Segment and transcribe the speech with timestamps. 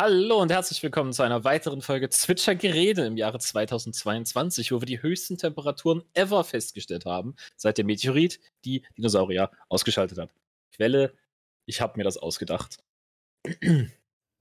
[0.00, 4.86] Hallo und herzlich willkommen zu einer weiteren Folge Zwitscher Gerede im Jahre 2022, wo wir
[4.86, 10.30] die höchsten Temperaturen ever festgestellt haben, seit der Meteorit die Dinosaurier ausgeschaltet hat.
[10.70, 11.14] Quelle,
[11.66, 12.78] ich habe mir das ausgedacht.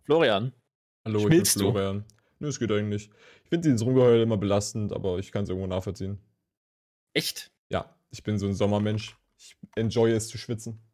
[0.04, 0.54] Florian.
[1.04, 2.06] Hallo, ich bin Florian.
[2.38, 3.10] Nö, es geht eigentlich.
[3.44, 6.20] Ich finde dieses Rumgeheul immer belastend, aber ich kann es irgendwo nachvollziehen.
[7.14, 7.52] Echt?
[7.70, 9.18] Ja, ich bin so ein Sommermensch.
[9.40, 10.87] Ich enjoy es zu schwitzen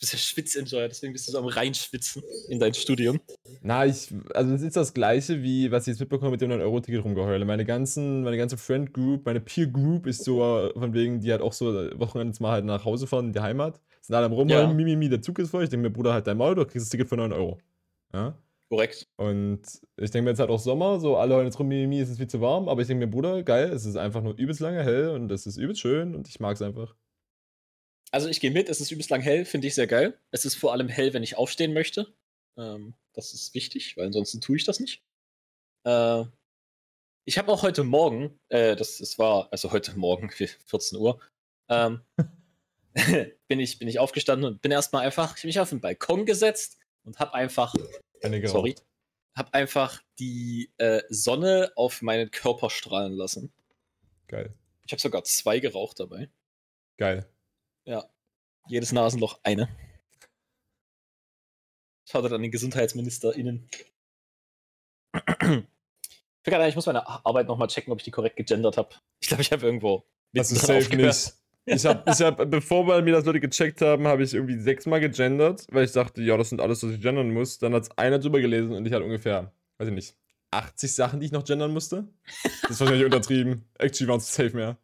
[0.00, 3.20] bist ja Schwitzenjoyer, deswegen bist du so am Reinschwitzen in dein Studium.
[3.62, 7.04] Na, ich, also es ist das gleiche, wie was ich jetzt mitbekomme mit dem 9-Euro-Ticket
[7.04, 7.44] rumgeheule.
[7.44, 11.42] Meine ganzen, meine ganze Friend Group, meine Peer Group ist so von wegen, die halt
[11.42, 11.66] auch so
[11.98, 13.80] Wochenends mal halt nach Hause fahren in die Heimat.
[14.00, 14.74] Sind alle am Rumheulen, ja.
[14.74, 15.64] mimimi, der Zug ist voll.
[15.64, 17.58] Ich denke mir, Bruder, halt dein Maul, du kriegst das Ticket für 9 Euro.
[18.14, 18.34] Ja?
[18.70, 19.06] Korrekt.
[19.16, 19.60] Und
[19.96, 22.16] ich denke mir jetzt halt auch Sommer, so alle heulen jetzt rum, mimimi, es ist
[22.16, 24.82] viel zu warm, aber ich denke mir, Bruder, geil, es ist einfach nur übelst lange
[24.82, 26.94] hell und es ist übelst schön und ich mag es einfach.
[28.10, 30.18] Also ich gehe mit, es ist übelst lang hell, finde ich sehr geil.
[30.30, 32.12] Es ist vor allem hell, wenn ich aufstehen möchte.
[32.56, 35.02] Ähm, das ist wichtig, weil ansonsten tue ich das nicht.
[35.84, 36.24] Äh,
[37.24, 40.30] ich habe auch heute Morgen, äh, das, das war, also heute Morgen,
[40.66, 41.20] 14 Uhr,
[41.68, 42.00] ähm,
[43.48, 46.26] bin, ich, bin ich aufgestanden und bin erstmal einfach, ich habe mich auf den Balkon
[46.26, 47.74] gesetzt und habe einfach,
[48.22, 48.74] Eine sorry,
[49.36, 53.52] habe einfach die äh, Sonne auf meinen Körper strahlen lassen.
[54.26, 54.52] Geil.
[54.84, 56.28] Ich habe sogar zwei geraucht dabei.
[56.96, 57.28] Geil.
[57.84, 58.04] Ja.
[58.68, 59.68] Jedes Nasenloch eine.
[62.08, 63.68] Schaut an den GesundheitsministerInnen.
[66.44, 68.90] Ich muss meine Arbeit nochmal checken, ob ich die korrekt gegendert habe.
[69.20, 70.04] Ich glaube, ich habe irgendwo.
[70.32, 71.34] Das ist safe nicht.
[71.66, 75.66] Ich habe, ich hab, bevor mir das Leute gecheckt haben, habe ich irgendwie sechsmal gegendert,
[75.70, 77.58] weil ich dachte, ja, das sind alles, was ich gendern muss.
[77.58, 80.16] Dann hat es einer drüber gelesen und ich hatte ungefähr, weiß ich nicht,
[80.50, 82.08] 80 Sachen, die ich noch gendern musste.
[82.66, 83.68] Das war wahrscheinlich untertrieben.
[83.78, 84.78] Actually waren es safe mehr.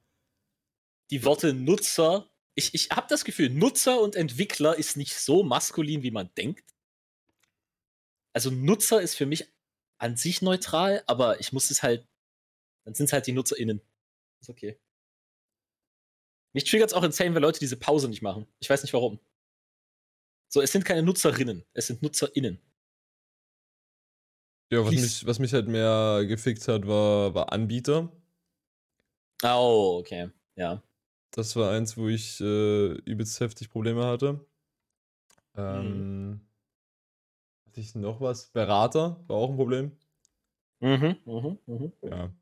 [1.11, 6.03] Die Worte Nutzer ich, ich habe das Gefühl, Nutzer und Entwickler ist nicht so maskulin,
[6.03, 6.75] wie man denkt.
[8.33, 9.47] Also Nutzer ist für mich
[9.99, 12.07] an sich neutral, aber ich muss es halt,
[12.85, 13.81] dann sind es halt die NutzerInnen.
[14.41, 14.79] Ist okay.
[16.55, 18.47] Mich triggert es auch insane, wenn Leute diese Pause nicht machen.
[18.59, 19.21] Ich weiß nicht warum.
[20.49, 22.61] So, es sind keine Nutzerinnen, es sind NutzerInnen.
[24.73, 28.11] Ja, was mich, was mich halt mehr gefickt hat, war, war Anbieter.
[29.43, 30.31] Oh, okay.
[30.57, 30.83] Ja.
[31.31, 34.45] Das war eins, wo ich äh, übelst heftig Probleme hatte.
[35.57, 36.41] Ähm, mhm.
[37.67, 38.49] Hatte ich noch was?
[38.53, 39.93] Berater war auch ein Problem.
[40.81, 41.93] Mhm, mhm, mhm.
[42.03, 42.33] Ja.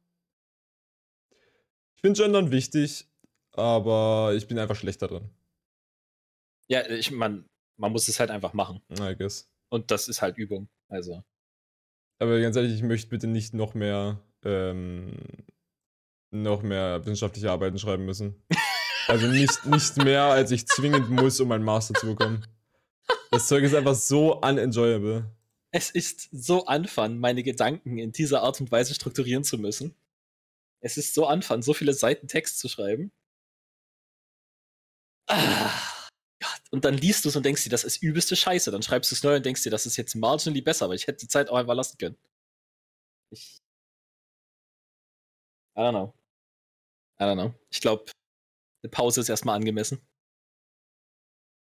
[1.96, 3.08] Ich finde Gendern wichtig,
[3.52, 5.30] aber ich bin einfach schlechter drin.
[6.68, 8.80] Ja, ich man, man muss es halt einfach machen.
[8.98, 9.50] I guess.
[9.70, 10.68] Und das ist halt Übung.
[10.88, 11.24] Also.
[12.18, 15.16] Aber ganz ehrlich, ich möchte bitte nicht noch mehr ähm,
[16.30, 18.42] noch mehr wissenschaftliche Arbeiten schreiben müssen.
[19.06, 22.46] Also nicht, nicht mehr, als ich zwingend muss, um einen Master zu bekommen.
[23.30, 25.30] Das Zeug ist einfach so unenjoyable.
[25.70, 29.94] Es ist so anfang, meine Gedanken in dieser Art und Weise strukturieren zu müssen.
[30.80, 33.10] Es ist so anfang, so viele Seiten Text zu schreiben.
[35.26, 35.70] Ah,
[36.40, 36.62] Gott.
[36.70, 38.70] Und dann liest du es und denkst dir, das ist übelste Scheiße.
[38.70, 41.06] Dann schreibst du es neu und denkst dir, das ist jetzt marginally besser, aber ich
[41.06, 42.16] hätte die Zeit auch einfach lassen können.
[43.30, 43.60] Ich.
[45.76, 46.14] I don't know.
[47.18, 47.54] I don't know.
[47.70, 48.04] Ich glaube,
[48.84, 50.06] eine Pause ist erstmal angemessen.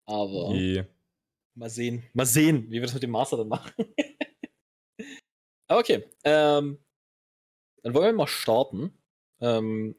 [0.06, 0.86] Aber yeah.
[1.54, 3.72] mal sehen, mal sehen, wie wir das mit dem Master dann machen.
[5.68, 6.84] Aber okay, ähm,
[7.82, 8.92] dann wollen wir mal starten.
[9.40, 9.96] Ähm,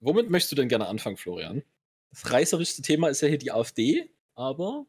[0.00, 1.62] womit möchtest du denn gerne anfangen, Florian?
[2.10, 4.86] Das reißerischste Thema ist ja hier die AfD, aber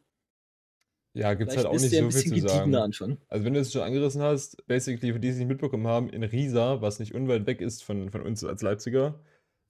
[1.14, 2.76] ja, gibt es halt auch nicht so viel zu sagen.
[2.76, 3.18] Anfangen.
[3.28, 6.10] Also wenn du es schon angerissen hast, basically für die, die es nicht mitbekommen haben,
[6.10, 9.20] in Riesa, was nicht unweit weg ist von, von uns als Leipziger,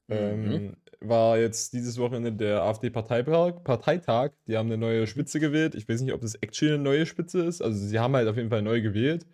[0.10, 0.78] ähm, mhm.
[1.02, 3.64] war jetzt dieses Wochenende der AfD-Parteitag.
[3.64, 4.32] Parteitag.
[4.48, 5.76] Die haben eine neue Spitze gewählt.
[5.76, 7.62] Ich weiß nicht, ob das actually eine neue Spitze ist.
[7.62, 9.26] Also sie haben halt auf jeden Fall neu gewählt.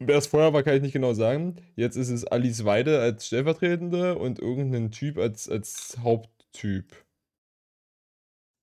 [0.00, 1.56] Wer es vorher war, kann ich nicht genau sagen.
[1.74, 6.94] Jetzt ist es Alice Weide als Stellvertretende und irgendein Typ als, als Haupttyp.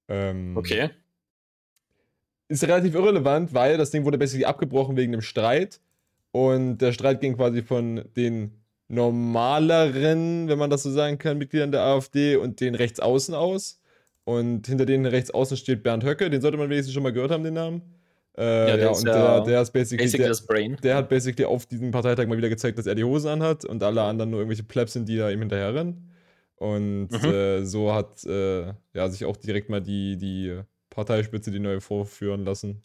[0.08, 0.92] Ähm, okay.
[2.48, 5.82] Ist relativ irrelevant, weil das Ding wurde basically abgebrochen wegen einem Streit.
[6.32, 11.72] Und der Streit ging quasi von den normaleren, wenn man das so sagen kann, Mitgliedern
[11.72, 13.82] der AfD und den Rechtsaußen aus.
[14.24, 17.44] Und hinter denen Rechtsaußen steht Bernd Höcke, den sollte man wenigstens schon mal gehört haben,
[17.44, 17.82] den Namen.
[18.38, 20.78] Äh, ja, ja, und der, der, ist basically, basically der, Brain.
[20.84, 23.82] Der hat basically auf diesem Parteitag mal wieder gezeigt, dass er die Hosen anhat und
[23.82, 26.12] alle anderen nur irgendwelche Plebs sind, die da ihm hinterherrennen.
[26.58, 27.26] Und mhm.
[27.26, 30.60] äh, so hat äh, ja, sich auch direkt mal die, die
[30.90, 32.84] Parteispitze die neue vorführen lassen.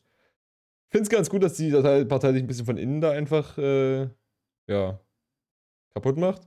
[0.87, 3.57] Ich finde es ganz gut, dass die Partei sich ein bisschen von innen da einfach
[3.59, 4.09] äh,
[4.67, 5.01] ja,
[5.95, 6.43] kaputt macht.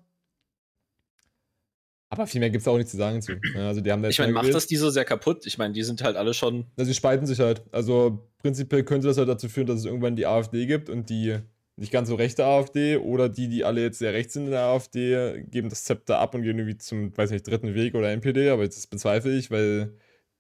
[2.10, 3.34] Aber viel mehr gibt es auch nicht zu sagen zu.
[3.56, 5.48] Also die haben ich meine, macht das die so sehr kaputt?
[5.48, 6.66] Ich meine, die sind halt alle schon.
[6.78, 7.64] Also sie spalten sich halt.
[7.72, 11.40] Also prinzipiell könnte das halt dazu führen, dass es irgendwann die AfD gibt und die
[11.76, 14.62] nicht ganz so rechte AfD oder die, die alle jetzt sehr rechts sind in der
[14.62, 18.50] AfD, geben das Zepter ab und gehen irgendwie zum, weiß nicht, dritten Weg oder NPD,
[18.50, 19.94] aber das bezweifle ich, weil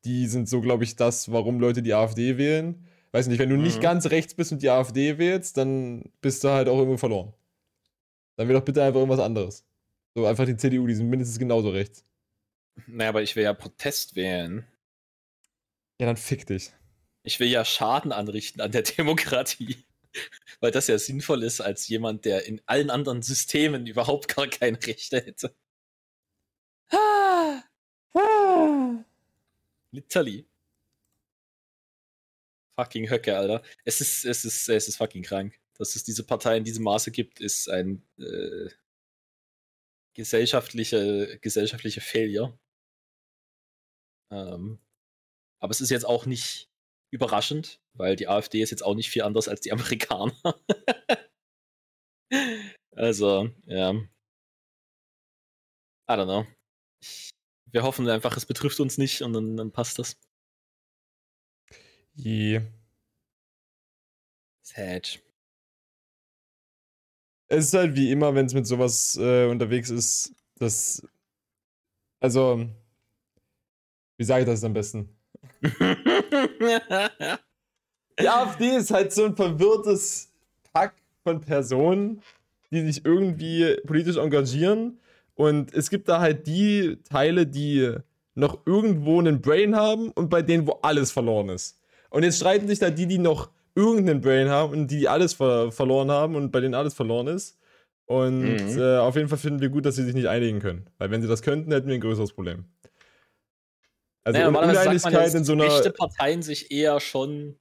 [0.05, 2.85] die sind so, glaube ich, das, warum Leute die AfD wählen.
[3.13, 3.63] Weiß nicht, wenn du mhm.
[3.63, 7.33] nicht ganz rechts bist und die AfD wählst, dann bist du halt auch irgendwo verloren.
[8.35, 9.65] Dann wähl doch bitte einfach irgendwas anderes.
[10.15, 12.05] So einfach die CDU, die sind mindestens genauso rechts.
[12.87, 14.67] Naja, aber ich will ja Protest wählen.
[15.99, 16.71] Ja, dann fick dich.
[17.23, 19.77] Ich will ja Schaden anrichten an der Demokratie.
[20.59, 24.77] Weil das ja sinnvoll ist als jemand, der in allen anderen Systemen überhaupt gar keine
[24.85, 25.55] Rechte hätte.
[26.91, 27.63] Ah.
[28.13, 29.03] Ah.
[29.91, 30.45] Literally.
[32.75, 33.63] Fucking Höcke, Alter.
[33.85, 35.59] Es ist, es ist, es ist fucking krank.
[35.83, 38.69] Dass es diese Partei in diesem Maße gibt, ist ein äh,
[40.13, 42.57] gesellschaftliche, gesellschaftliche Failure.
[44.31, 44.79] Ähm,
[45.59, 46.71] aber es ist jetzt auch nicht
[47.11, 50.63] überraschend, weil die AfD ist jetzt auch nicht viel anders als die Amerikaner.
[52.95, 53.91] also, ja.
[53.91, 54.07] I
[56.07, 56.47] don't know.
[57.65, 60.17] wir hoffen einfach, es betrifft uns nicht und dann, dann passt das.
[62.13, 62.61] Je.
[64.61, 65.21] Sad.
[67.53, 71.05] Es ist halt wie immer, wenn es mit sowas äh, unterwegs ist, dass.
[72.19, 72.65] Also.
[74.17, 75.09] Wie sage ich das am besten?
[78.19, 80.31] die AfD ist halt so ein verwirrtes
[80.71, 82.21] Pack von Personen,
[82.71, 84.99] die sich irgendwie politisch engagieren.
[85.35, 87.95] Und es gibt da halt die Teile, die
[88.33, 91.79] noch irgendwo einen Brain haben und bei denen, wo alles verloren ist.
[92.09, 95.71] Und jetzt streiten sich da die, die noch irgendeinen Brain haben und die, alles ver
[95.71, 97.57] verloren haben und bei denen alles verloren ist.
[98.05, 98.77] Und mhm.
[98.77, 100.89] äh, auf jeden Fall finden wir gut, dass sie sich nicht einigen können.
[100.97, 102.65] Weil wenn sie das könnten, hätten wir ein größeres Problem.
[104.23, 105.65] Also naja, Uneinigkeit in so einer.
[105.65, 107.57] Echte Parteien sich eher schon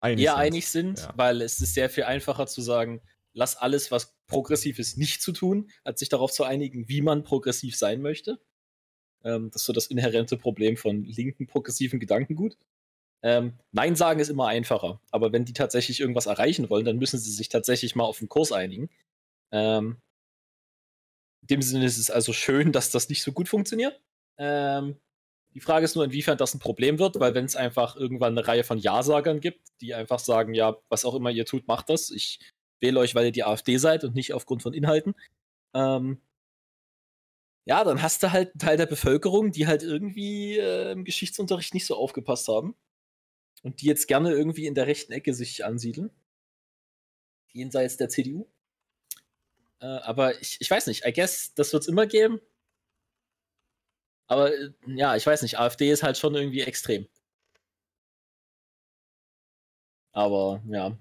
[0.00, 0.40] einig eher sind.
[0.40, 1.12] einig sind, ja.
[1.16, 3.00] weil es ist sehr viel einfacher zu sagen,
[3.32, 7.22] lass alles, was progressiv ist, nicht zu tun, als sich darauf zu einigen, wie man
[7.22, 8.40] progressiv sein möchte.
[9.24, 12.56] Ähm, das ist so das inhärente Problem von linken progressiven Gedankengut.
[13.22, 17.18] Ähm, Nein sagen ist immer einfacher, aber wenn die tatsächlich irgendwas erreichen wollen, dann müssen
[17.18, 18.88] sie sich tatsächlich mal auf den Kurs einigen.
[19.52, 19.98] Ähm,
[21.42, 24.00] in dem Sinne ist es also schön, dass das nicht so gut funktioniert.
[24.38, 24.96] Ähm,
[25.54, 28.46] die Frage ist nur, inwiefern das ein Problem wird, weil wenn es einfach irgendwann eine
[28.46, 32.10] Reihe von Ja-Sagern gibt, die einfach sagen, ja, was auch immer ihr tut, macht das.
[32.10, 32.38] Ich
[32.80, 35.14] wähle euch, weil ihr die AfD seid und nicht aufgrund von Inhalten.
[35.74, 36.20] Ähm,
[37.66, 41.74] ja, dann hast du halt einen Teil der Bevölkerung, die halt irgendwie äh, im Geschichtsunterricht
[41.74, 42.76] nicht so aufgepasst haben
[43.62, 46.10] und die jetzt gerne irgendwie in der rechten Ecke sich ansiedeln.
[47.52, 48.46] Jenseits der CDU.
[49.80, 52.40] Äh, aber ich, ich weiß nicht, I guess, das wird es immer geben.
[54.26, 57.08] Aber äh, ja, ich weiß nicht, AfD ist halt schon irgendwie extrem.
[60.12, 60.96] Aber ja.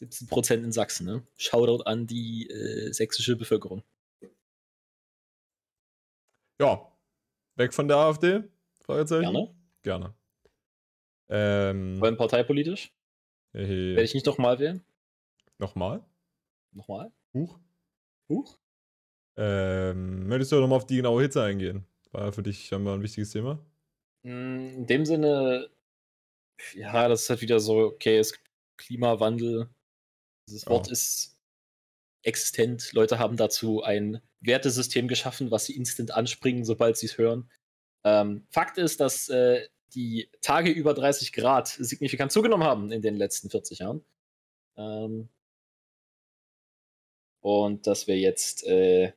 [0.00, 1.26] 17% in Sachsen, ne?
[1.36, 3.82] Shoutout an die äh, sächsische Bevölkerung.
[6.60, 6.92] Ja.
[7.54, 8.42] Weg von der AfD?
[8.80, 9.32] Fragezeichen?
[9.32, 9.54] Gerne.
[9.82, 10.14] Gerne.
[11.28, 12.92] Ähm, Wollen parteipolitisch?
[13.52, 13.94] Hey.
[13.94, 14.84] Werde ich nicht nochmal wählen?
[15.58, 16.04] Nochmal?
[16.72, 17.10] Nochmal?
[17.34, 17.58] Huch.
[18.28, 18.58] Huch?
[19.36, 21.86] Ähm, möchtest du nochmal auf die genaue Hitze eingehen?
[22.12, 23.58] War für dich scheinbar ein wichtiges Thema?
[24.24, 25.70] Hm, in dem Sinne,
[26.74, 29.68] ja, das ist halt wieder so, okay, es gibt Klimawandel.
[30.48, 30.92] Dieses Wort oh.
[30.92, 31.38] ist
[32.22, 32.92] existent.
[32.92, 37.50] Leute haben dazu ein Wertesystem geschaffen, was sie instant anspringen, sobald sie es hören.
[38.04, 43.16] Ähm, Fakt ist, dass äh, die Tage über 30 Grad signifikant zugenommen haben in den
[43.16, 44.04] letzten 40 Jahren.
[44.76, 45.28] Ähm,
[47.40, 49.12] und dass wir jetzt äh,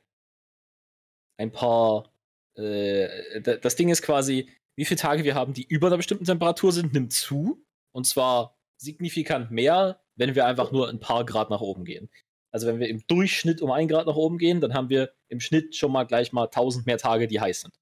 [1.36, 2.12] ein paar.
[2.54, 6.72] Äh, das Ding ist quasi, wie viele Tage wir haben, die über einer bestimmten Temperatur
[6.72, 7.64] sind, nimmt zu.
[7.92, 12.08] Und zwar signifikant mehr, wenn wir einfach nur ein paar Grad nach oben gehen.
[12.52, 15.40] Also wenn wir im Durchschnitt um ein Grad nach oben gehen, dann haben wir im
[15.40, 17.80] Schnitt schon mal gleich mal 1000 mehr Tage, die heiß sind.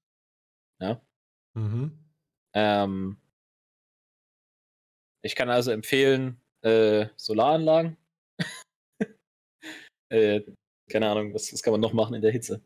[0.79, 1.01] Ja.
[1.53, 2.08] Mhm.
[2.55, 3.17] Ähm,
[5.23, 7.97] ich kann also empfehlen, äh, Solaranlagen.
[10.09, 10.41] äh,
[10.89, 12.61] keine Ahnung, was, was kann man noch machen in der Hitze?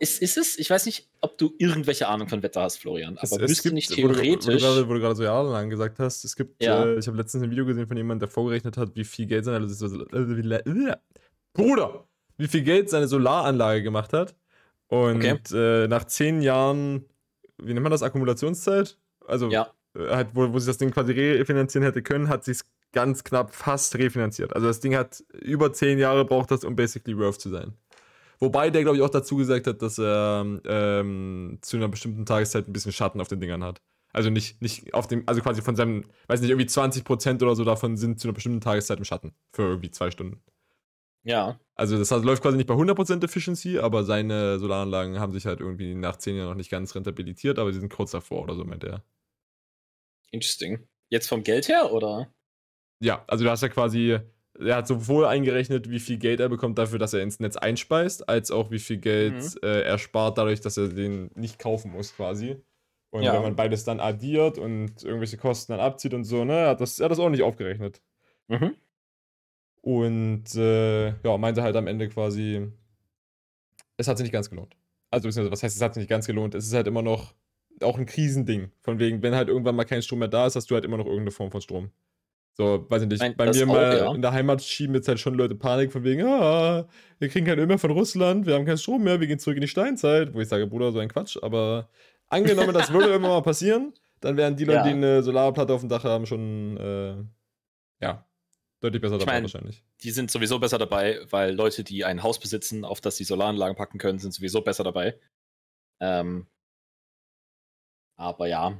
[0.00, 3.42] Ist, ist es, ich weiß nicht, ob du irgendwelche Ahnung von Wetter hast, Florian, aber
[3.42, 4.46] es, es gibt, nicht theoretisch.
[4.46, 6.84] Wo du, gerade, wo du gerade so jahrelang gesagt hast, es gibt, ja.
[6.84, 9.44] äh, ich habe letztens ein Video gesehen von jemandem, der vorgerechnet hat, wie viel Geld
[9.44, 10.96] seine, äh,
[11.54, 14.34] Bruder, wie viel Geld seine Solaranlage gemacht hat.
[14.88, 15.38] Und okay.
[15.54, 17.04] äh, nach zehn Jahren,
[17.58, 18.98] wie nennt man das, Akkumulationszeit?
[19.26, 19.70] Also, ja.
[19.96, 22.60] Äh, halt, wo, wo sich das Ding quasi refinanzieren hätte können, hat sich
[22.92, 24.54] ganz knapp fast refinanziert.
[24.54, 27.74] Also das Ding hat über zehn Jahre braucht das, um basically worth zu sein.
[28.38, 32.68] Wobei der, glaube ich, auch dazu gesagt hat, dass er ähm, zu einer bestimmten Tageszeit
[32.68, 33.80] ein bisschen Schatten auf den Dingern hat.
[34.12, 37.64] Also nicht, nicht auf dem, also quasi von seinem, weiß nicht, irgendwie 20% oder so
[37.64, 39.34] davon sind zu einer bestimmten Tageszeit im Schatten.
[39.52, 40.42] Für irgendwie zwei Stunden.
[41.26, 41.58] Ja.
[41.74, 45.94] Also das läuft quasi nicht bei 100% Efficiency, aber seine Solaranlagen haben sich halt irgendwie
[45.94, 48.84] nach 10 Jahren noch nicht ganz rentabilisiert, aber sie sind kurz davor oder so, meint
[48.84, 49.04] er.
[50.30, 50.86] Interesting.
[51.08, 52.32] Jetzt vom Geld her, oder?
[53.00, 54.18] Ja, also du hast ja quasi,
[54.58, 58.28] er hat sowohl eingerechnet, wie viel Geld er bekommt dafür, dass er ins Netz einspeist,
[58.28, 59.58] als auch wie viel Geld mhm.
[59.62, 62.56] äh, er spart dadurch, dass er den nicht kaufen muss quasi.
[63.10, 63.34] Und ja.
[63.34, 66.80] wenn man beides dann addiert und irgendwelche Kosten dann abzieht und so, ne, er hat
[66.80, 68.00] das, er hat das auch nicht aufgerechnet.
[68.48, 68.76] Mhm.
[69.86, 72.72] Und äh, ja, meinte halt am Ende quasi,
[73.96, 74.74] es hat sich nicht ganz gelohnt.
[75.12, 76.56] Also, was heißt, es hat sich nicht ganz gelohnt?
[76.56, 77.34] Es ist halt immer noch
[77.80, 78.72] auch ein Krisending.
[78.82, 80.96] Von wegen, wenn halt irgendwann mal kein Strom mehr da ist, hast du halt immer
[80.96, 81.90] noch irgendeine Form von Strom.
[82.54, 84.12] So, weiß ich nicht, Nein, bei mir auch, mal ja.
[84.12, 86.88] in der Heimat schieben jetzt halt schon Leute Panik von wegen, ah,
[87.20, 89.56] wir kriegen kein Öl mehr von Russland, wir haben keinen Strom mehr, wir gehen zurück
[89.56, 90.34] in die Steinzeit.
[90.34, 91.88] Wo ich sage, Bruder, so ein Quatsch, aber
[92.26, 94.82] angenommen, das würde irgendwann mal passieren, dann wären die Leute, ja.
[94.82, 98.25] die eine Solarplatte auf dem Dach haben, schon, äh, ja,
[98.86, 99.84] deutlich besser dabei ich mein, wahrscheinlich.
[100.02, 103.76] Die sind sowieso besser dabei, weil Leute, die ein Haus besitzen, auf das sie Solaranlagen
[103.76, 105.18] packen können, sind sowieso besser dabei.
[106.00, 106.46] Ähm,
[108.18, 108.78] aber ja,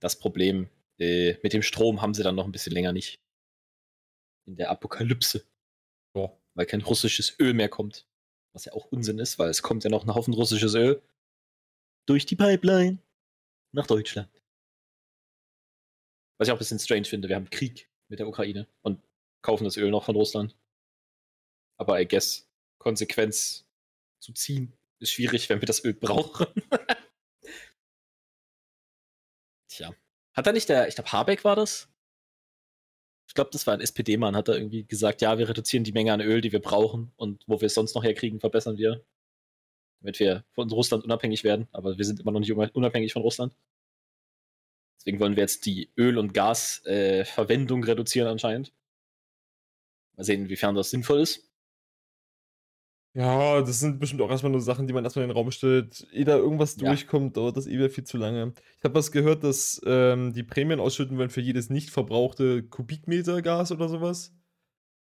[0.00, 0.68] das Problem
[0.98, 3.20] äh, mit dem Strom haben sie dann noch ein bisschen länger nicht.
[4.46, 5.44] In der Apokalypse.
[6.14, 6.30] Oh.
[6.54, 8.06] Weil kein russisches Öl mehr kommt.
[8.52, 11.02] Was ja auch Unsinn ist, weil es kommt ja noch ein Haufen russisches Öl
[12.06, 12.98] durch die Pipeline
[13.72, 14.30] nach Deutschland.
[16.38, 19.02] Was ich auch ein bisschen strange finde, wir haben Krieg mit der Ukraine und
[19.42, 20.56] kaufen das Öl noch von Russland.
[21.76, 23.66] Aber I guess, Konsequenz
[24.20, 26.46] zu ziehen ist schwierig, wenn wir das Öl brauchen.
[29.68, 29.92] Tja.
[30.32, 31.88] Hat da nicht der, ich glaube, Habeck war das?
[33.26, 36.12] Ich glaube, das war ein SPD-Mann, hat da irgendwie gesagt, ja, wir reduzieren die Menge
[36.12, 39.04] an Öl, die wir brauchen und wo wir es sonst noch herkriegen, verbessern wir.
[40.00, 43.56] Damit wir von Russland unabhängig werden, aber wir sind immer noch nicht unabhängig von Russland.
[44.98, 48.72] Deswegen wollen wir jetzt die Öl- und Gasverwendung äh, reduzieren anscheinend.
[50.16, 51.50] Mal sehen, inwiefern das sinnvoll ist.
[53.16, 56.04] Ja, das sind bestimmt auch erstmal nur Sachen, die man erstmal in den Raum stellt.
[56.12, 56.88] Ehe da irgendwas ja.
[56.88, 58.52] durchkommt, dauert das eh wieder viel zu lange.
[58.76, 63.40] Ich habe was gehört, dass ähm, die Prämien ausschütten wollen für jedes nicht verbrauchte Kubikmeter
[63.40, 64.34] Gas oder sowas.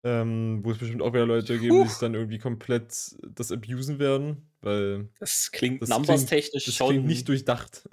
[0.04, 4.00] Ähm, wo es bestimmt auch wieder Leute geben, die es dann irgendwie komplett das abusen
[4.00, 5.08] werden, weil.
[5.20, 6.88] Das klingt das numberstechnisch das schon.
[6.88, 7.88] klingt nicht durchdacht.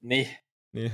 [0.00, 0.28] Nee.
[0.72, 0.92] Nee.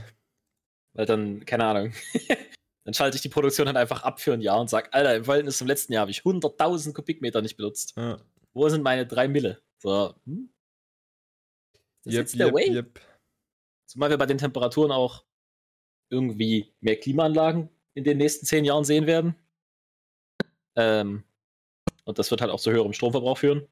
[0.94, 1.92] Weil dann, keine Ahnung.
[2.84, 5.24] dann schalte ich die Produktion halt einfach ab für ein Jahr und sage, Alter, im
[5.24, 7.94] Verhältnis zum letzten Jahr habe ich 100.000 Kubikmeter nicht benutzt.
[7.96, 8.18] Ja.
[8.52, 9.60] Wo sind meine drei Mille?
[9.78, 10.50] So, hm?
[12.04, 12.74] Das yep, ist der yep, Way.
[12.74, 13.00] Yep.
[13.86, 15.24] Zumal wir bei den Temperaturen auch
[16.10, 19.34] irgendwie mehr Klimaanlagen in den nächsten zehn Jahren sehen werden.
[20.76, 21.24] Ähm,
[22.04, 23.66] und das wird halt auch zu höherem Stromverbrauch führen.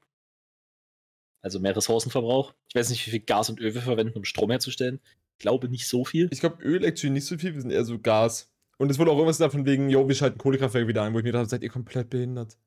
[1.41, 2.53] Also mehr Ressourcenverbrauch.
[2.69, 5.01] Ich weiß nicht, wie viel Gas und Öl wir verwenden, um Strom herzustellen.
[5.43, 6.29] Ich glaube nicht so viel.
[6.31, 8.49] Ich glaube, Öl actually nicht so viel, wir sind eher so Gas.
[8.77, 11.25] Und es wurde auch irgendwas davon wegen, jo, wir schalten Kohlekraftwerke wieder ein, wo ich
[11.25, 12.57] mir dachte, seid ihr komplett behindert.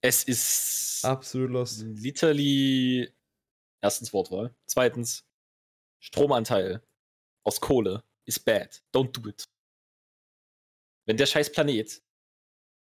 [0.00, 1.82] Es ist absolut lost.
[1.82, 3.12] Literally
[3.80, 4.54] erstens Wortwahl.
[4.64, 5.26] Zweitens,
[5.98, 6.86] Stromanteil
[7.42, 8.80] aus Kohle ist bad.
[8.94, 9.48] Don't do it.
[11.04, 12.00] Wenn der scheiß Planet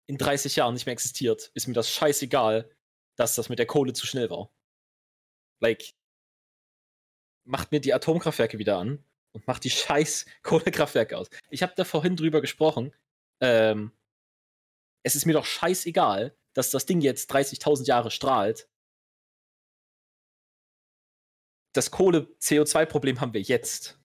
[0.08, 2.74] in 30 Jahren nicht mehr existiert, ist mir das scheißegal,
[3.18, 4.50] dass das mit der Kohle zu schnell war.
[5.60, 5.94] Like,
[7.48, 11.30] macht mir die Atomkraftwerke wieder an und macht die scheiß Kohlekraftwerke aus.
[11.50, 12.94] Ich habe da vorhin drüber gesprochen.
[13.42, 13.92] Ähm,
[15.04, 18.70] es ist mir doch scheißegal, dass das Ding jetzt 30.000 Jahre strahlt.
[21.74, 24.00] Das Kohle-CO2-Problem haben wir jetzt.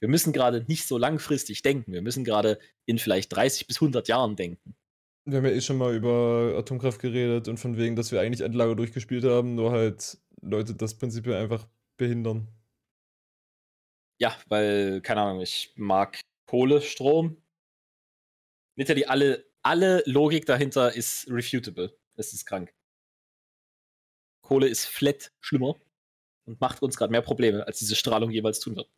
[0.00, 1.92] Wir müssen gerade nicht so langfristig denken.
[1.92, 4.76] Wir müssen gerade in vielleicht 30 bis 100 Jahren denken.
[5.24, 8.42] Wir haben ja eh schon mal über Atomkraft geredet und von wegen, dass wir eigentlich
[8.42, 11.66] Endlager durchgespielt haben, nur halt Leute das prinzipiell einfach
[11.96, 12.48] behindern.
[14.18, 17.36] Ja, weil, keine Ahnung, ich mag Kohlestrom.
[18.76, 21.98] Literally alle alle Logik dahinter ist refutable.
[22.14, 22.72] Es ist krank.
[24.42, 25.74] Kohle ist flat schlimmer
[26.44, 28.88] und macht uns gerade mehr Probleme, als diese Strahlung jeweils tun wird.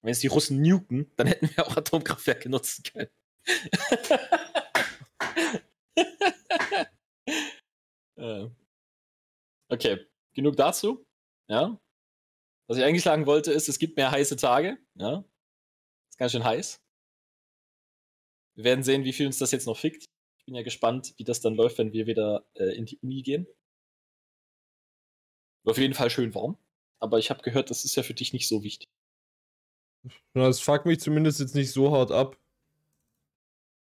[0.00, 3.10] Wenn es die Russen nuken, dann hätten wir auch Atomkraftwerke nutzen können.
[8.16, 8.48] Äh.
[9.68, 11.06] Okay, genug dazu.
[11.48, 11.80] Ja.
[12.68, 14.78] Was ich eigentlich sagen wollte, ist, es gibt mehr heiße Tage.
[14.94, 15.24] Ja.
[16.10, 16.82] Ist ganz schön heiß.
[18.56, 20.04] Wir werden sehen, wie viel uns das jetzt noch fickt.
[20.38, 23.22] Ich bin ja gespannt, wie das dann läuft, wenn wir wieder äh, in die Uni
[23.22, 23.46] gehen.
[25.64, 26.58] Auf jeden Fall schön warm.
[27.00, 28.88] Aber ich habe gehört, das ist ja für dich nicht so wichtig.
[30.34, 32.38] Das fuckt mich zumindest jetzt nicht so hart ab.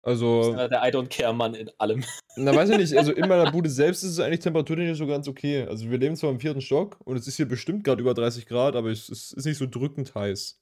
[0.03, 0.55] Also.
[0.55, 2.03] Der I don't care Mann in allem.
[2.36, 2.98] Na, weiß ich nicht.
[2.98, 5.63] Also in meiner Bude selbst ist es eigentlich temperaturtechnisch so ganz okay.
[5.67, 8.48] Also wir leben zwar im vierten Stock und es ist hier bestimmt gerade über 30
[8.48, 10.60] Grad, aber es ist nicht so drückend heiß.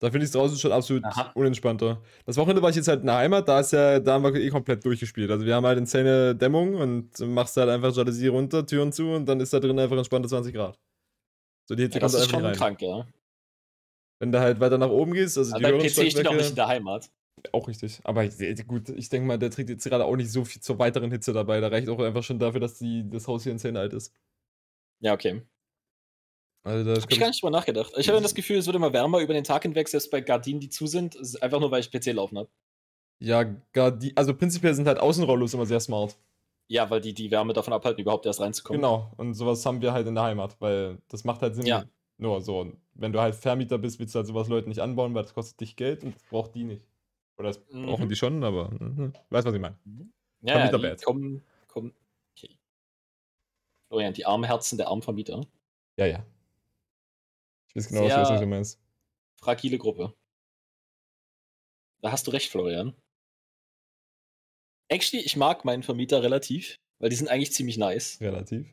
[0.00, 1.30] Da finde ich es draußen schon absolut Aha.
[1.34, 2.02] unentspannter.
[2.24, 4.34] Das Wochenende war ich jetzt halt in der Heimat, da ist ja, da haben wir
[4.34, 5.30] eh komplett durchgespielt.
[5.30, 9.26] Also wir haben halt insane Dämmung und machst halt einfach Jalousie runter, Türen zu und
[9.26, 10.78] dann ist da drin einfach entspannte 20 Grad.
[11.66, 12.56] So die Hitze ja, das ist schon rein.
[12.56, 13.06] krank, ja.
[14.18, 16.56] Wenn du halt weiter nach oben gehst, also Aber die PC steht auch nicht in
[16.56, 17.10] der Heimat.
[17.52, 18.00] Auch richtig.
[18.04, 18.26] Aber
[18.66, 21.32] gut, ich denke mal, der trägt jetzt gerade auch nicht so viel zur weiteren Hitze
[21.32, 21.60] dabei.
[21.60, 24.14] Da reicht auch einfach schon dafür, dass die, das Haus hier insane alt ist.
[25.00, 25.42] Ja, okay.
[26.62, 27.92] Also das hab ich gar nicht drüber nachgedacht.
[27.96, 30.60] Ich habe das Gefühl, es wird immer wärmer über den Tag hinweg, selbst bei Gardinen,
[30.60, 31.16] die zu sind.
[31.42, 32.50] Einfach nur, weil ich PC laufen habe.
[33.18, 36.18] Ja, Gardinen, also prinzipiell sind halt Außenrollos immer sehr smart.
[36.68, 38.80] Ja, weil die die Wärme davon abhalten, überhaupt erst reinzukommen.
[38.80, 41.66] Genau, und sowas haben wir halt in der Heimat, weil das macht halt Sinn.
[41.66, 41.84] Ja.
[42.16, 45.22] Nur so, wenn du halt Vermieter bist, willst du halt sowas Leuten nicht anbauen, weil
[45.22, 46.86] das kostet dich Geld und das braucht die nicht.
[47.40, 47.86] Oder das mhm.
[47.86, 49.14] brauchen die schon, aber mhm.
[49.30, 49.78] weißt was ich meine.
[49.84, 50.12] Mhm.
[50.42, 51.94] Ja, Vermieter ja, die kommen, kommen.
[52.36, 52.58] Okay.
[53.88, 55.46] Florian, die armen Herzen der armen Vermieter.
[55.96, 56.26] Ja, ja.
[57.68, 58.78] Ich weiß genau, Sehr was du meinst.
[59.40, 60.14] Fragile Gruppe.
[62.02, 62.94] Da hast du recht, Florian.
[64.88, 68.20] Actually, ich mag meinen Vermieter relativ, weil die sind eigentlich ziemlich nice.
[68.20, 68.68] Relativ?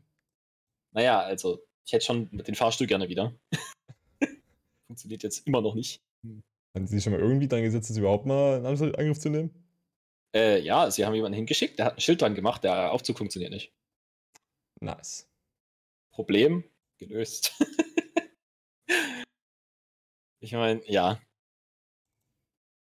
[0.92, 3.34] Naja, also, ich hätte schon den Fahrstuhl gerne wieder.
[4.88, 6.02] Funktioniert jetzt immer noch nicht.
[6.78, 9.50] Haben Sie schon mal irgendwie dran gesetzt, das überhaupt mal in Angriff zu nehmen?
[10.36, 13.52] Äh, ja, sie haben jemanden hingeschickt, der hat ein Schild dran gemacht, der Aufzug funktioniert
[13.52, 13.74] nicht.
[14.80, 15.28] Nice.
[16.12, 16.64] Problem
[17.00, 17.54] gelöst.
[20.40, 21.20] Ich meine, ja.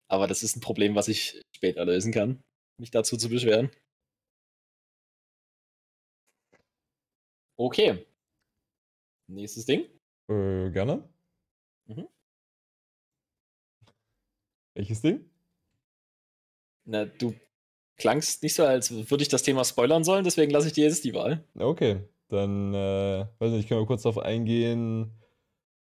[0.09, 2.41] Aber das ist ein Problem, was ich später lösen kann,
[2.79, 3.69] mich dazu zu beschweren.
[7.57, 8.05] Okay.
[9.27, 9.81] Nächstes Ding.
[10.29, 11.07] Äh, gerne.
[11.85, 12.07] Mhm.
[14.73, 15.29] Welches Ding?
[16.85, 17.33] Na, du
[17.97, 21.03] klangst nicht so, als würde ich das Thema spoilern sollen, deswegen lasse ich dir jetzt
[21.03, 21.43] die Wahl.
[21.57, 25.11] Okay, dann, äh, weiß nicht, können wir kurz darauf eingehen.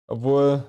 [0.07, 0.63] Obwohl,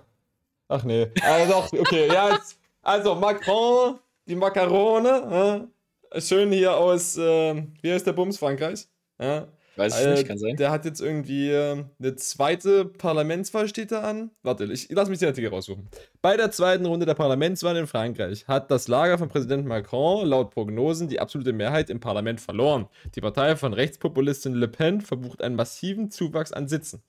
[0.69, 1.11] Ach nee.
[1.23, 5.69] Also doch, okay, ja, jetzt, also Macron, die Macarone,
[6.11, 8.87] äh, schön hier aus, äh, wie heißt der Bums, Frankreich?
[9.19, 9.47] Ja.
[9.77, 10.57] Weiß ich äh, nicht, kann sein.
[10.57, 14.31] Der hat jetzt irgendwie äh, eine zweite Parlamentswahl steht da an.
[14.43, 15.89] Warte, ich lass mich die Artikel raussuchen.
[16.23, 20.51] Bei der zweiten Runde der Parlamentswahl in Frankreich hat das Lager von Präsident Macron laut
[20.53, 22.87] Prognosen die absolute Mehrheit im Parlament verloren.
[23.15, 27.03] Die Partei von Rechtspopulistin Le Pen verbucht einen massiven Zuwachs an Sitzen.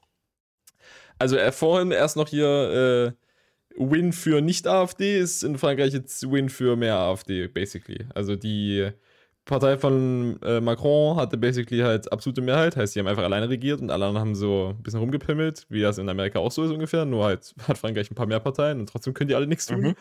[1.20, 3.26] Also er vorhin erst noch hier äh,
[3.78, 8.06] Win für Nicht-AfD ist in Frankreich jetzt Win für mehr AfD, basically.
[8.14, 8.90] Also die
[9.46, 13.80] Partei von äh, Macron hatte basically halt absolute Mehrheit, heißt, sie haben einfach alleine regiert
[13.80, 16.72] und alle anderen haben so ein bisschen rumgepimmelt, wie das in Amerika auch so ist
[16.72, 19.68] ungefähr, nur halt hat Frankreich ein paar mehr Parteien und trotzdem können die alle nichts
[19.68, 19.82] tun.
[19.82, 19.96] Mhm.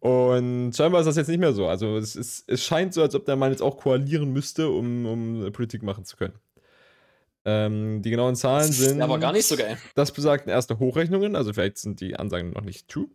[0.00, 1.66] Und scheinbar ist das jetzt nicht mehr so.
[1.66, 5.06] Also es, ist, es scheint so, als ob der Mann jetzt auch koalieren müsste, um,
[5.06, 6.34] um Politik machen zu können.
[7.44, 9.02] Ähm, die genauen Zahlen sind.
[9.02, 9.76] Aber gar nicht so geil.
[9.94, 13.08] Das besagten erste Hochrechnungen, also vielleicht sind die Ansagen noch nicht true.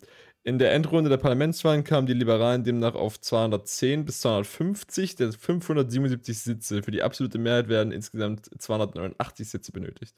[0.46, 6.38] In der Endrunde der Parlamentswahlen kamen die Liberalen demnach auf 210 bis 250 der 577
[6.38, 6.84] Sitze.
[6.84, 10.16] Für die absolute Mehrheit werden insgesamt 289 Sitze benötigt.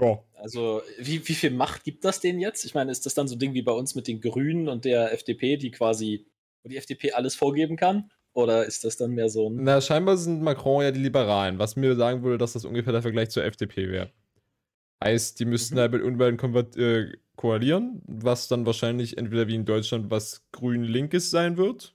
[0.00, 0.22] Ja.
[0.34, 2.64] Also, wie, wie viel Macht gibt das denen jetzt?
[2.64, 4.84] Ich meine, ist das dann so ein Ding wie bei uns mit den Grünen und
[4.84, 6.26] der FDP, die quasi,
[6.62, 8.10] wo die FDP alles vorgeben kann?
[8.32, 9.62] Oder ist das dann mehr so ein.
[9.62, 13.02] Na, scheinbar sind Macron ja die Liberalen, was mir sagen würde, dass das ungefähr der
[13.02, 14.10] Vergleich zur FDP wäre.
[15.04, 15.80] Heißt, die müssten mhm.
[15.80, 16.38] halt mit Unbeiden
[16.76, 21.94] äh, koalieren, was dann wahrscheinlich entweder wie in Deutschland was grün-linkes sein wird.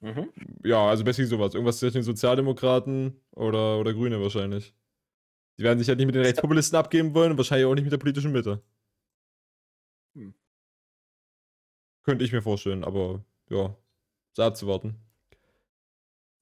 [0.00, 0.32] Mhm.
[0.62, 1.54] Ja, also basically sowas.
[1.54, 4.74] Irgendwas zwischen den Sozialdemokraten oder, oder Grüne wahrscheinlich.
[5.58, 7.92] Die werden sich halt nicht mit den Rechtspopulisten abgeben wollen und wahrscheinlich auch nicht mit
[7.92, 8.62] der politischen Mitte.
[10.14, 10.34] Hm.
[12.04, 13.76] Könnte ich mir vorstellen, aber ja,
[14.34, 14.96] so abzuwarten.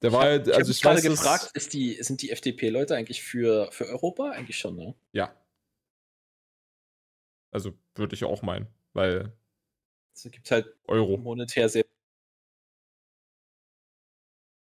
[0.02, 3.72] Der war halt, also ich, ich gerade gefragt, ist die, sind die FDP-Leute eigentlich für,
[3.72, 4.30] für Europa?
[4.30, 4.94] Eigentlich schon, ne?
[5.12, 5.35] Ja.
[7.57, 9.33] Also würde ich auch meinen, weil.
[10.14, 11.16] Es gibt halt Euro.
[11.16, 11.87] monetär sehr.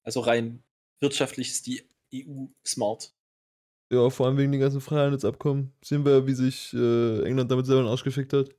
[0.06, 0.64] Also rein
[1.02, 3.14] wirtschaftlich ist die EU smart.
[3.92, 5.74] Ja, vor allem wegen den ganzen Freihandelsabkommen.
[5.84, 8.56] Sehen wir, wie sich äh, England damit selber ausgefickt hat.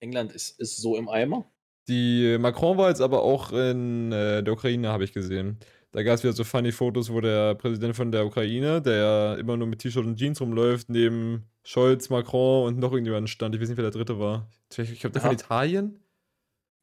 [0.00, 1.48] England ist, ist so im Eimer.
[1.86, 5.60] Die Macron war jetzt aber auch in äh, der Ukraine, habe ich gesehen.
[5.92, 9.56] Da gab es wieder so funny Fotos, wo der Präsident von der Ukraine, der immer
[9.56, 13.54] nur mit T-Shirt und Jeans rumläuft, neben Scholz, Macron und noch irgendjemand stand.
[13.54, 14.48] Ich weiß nicht, wer der dritte war.
[14.76, 16.00] Ich glaube, der von Italien.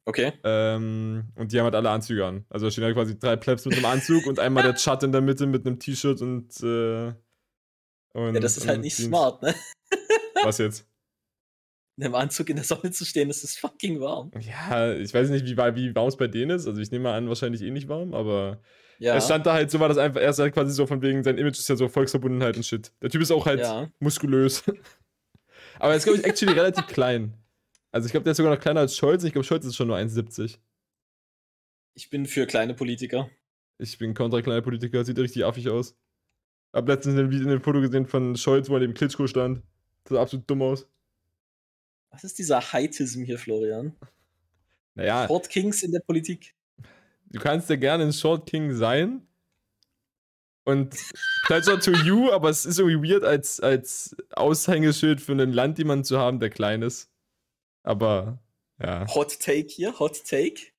[0.04, 0.32] Okay.
[0.42, 2.44] Ähm, und die haben halt alle Anzüge an.
[2.50, 5.12] Also da stehen halt quasi drei Plebs mit einem Anzug und einmal der Chat in
[5.12, 7.14] der Mitte mit einem T-Shirt und, äh,
[8.12, 8.34] und.
[8.34, 9.08] Ja, das ist halt nicht Jeans.
[9.08, 9.54] smart, ne?
[10.42, 10.86] Was jetzt?
[11.96, 14.30] in einem Anzug in der Sonne zu stehen, ist es fucking warm.
[14.40, 16.66] Ja, ich weiß nicht, wie, wie warm es bei denen ist.
[16.66, 18.60] Also ich nehme mal an, wahrscheinlich eh nicht warm, aber
[19.02, 19.16] ja.
[19.16, 21.22] es stand da halt so, war das einfach, er ist halt quasi so von wegen,
[21.22, 22.92] sein Image ist ja so Volksverbundenheit und Shit.
[23.02, 23.90] Der Typ ist auch halt ja.
[23.98, 24.64] muskulös.
[25.78, 27.34] aber er ist, glaube ich, actually relativ klein.
[27.90, 29.24] Also ich glaube, der ist sogar noch kleiner als Scholz.
[29.24, 30.58] Ich glaube, Scholz ist schon nur 1,70.
[31.94, 33.28] Ich bin für kleine Politiker.
[33.78, 35.96] Ich bin kontra kleine Politiker, sieht richtig affig aus.
[36.72, 39.62] Hab letztens in dem Foto gesehen von Scholz, wo er neben Klitschko stand.
[40.04, 40.88] Das sah absolut dumm aus.
[42.10, 43.94] Was ist dieser Heitism hier, Florian?
[44.94, 45.26] Naja.
[45.26, 46.54] Short Kings in der Politik.
[47.32, 49.26] Du kannst ja gerne ein Short King sein.
[50.64, 50.96] Und
[51.46, 56.04] pleasure to you, aber es ist irgendwie weird, als, als Aushängeschild für ein Land jemanden
[56.04, 57.10] zu haben, der klein ist.
[57.82, 58.38] Aber,
[58.80, 59.12] ja.
[59.12, 60.70] Hot Take hier, Hot Take.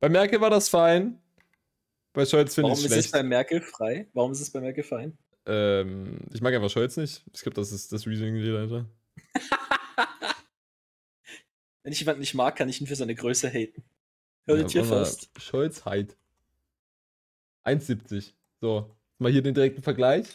[0.00, 1.18] Bei Merkel war das fein.
[2.12, 2.90] Bei Scholz finde ich es schlecht.
[2.90, 4.08] Warum ist es bei Merkel frei?
[4.12, 5.16] Warum ist es bei Merkel fein?
[5.46, 7.24] Ähm, ich mag einfach Scholz nicht.
[7.32, 8.86] Ich glaube, das ist das Reasoning dahinter.
[11.82, 13.82] Wenn ich jemanden nicht mag, kann ich ihn für seine Größe haten.
[14.56, 15.30] Hört ja, ihr fast.
[15.38, 16.16] Scholz Heid.
[17.64, 18.32] 1,70.
[18.60, 20.26] So, mal hier den direkten Vergleich.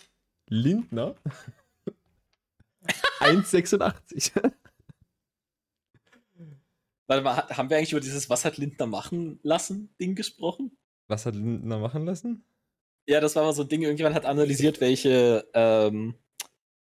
[0.47, 1.15] Lindner.
[3.19, 4.32] 1,86.
[7.08, 10.78] Warte mal, haben wir eigentlich über dieses Was hat Lindner machen lassen Ding gesprochen?
[11.08, 12.43] Was hat Lindner machen lassen?
[13.08, 16.15] Ja, das war mal so ein Ding, irgendjemand hat analysiert, welche, ähm,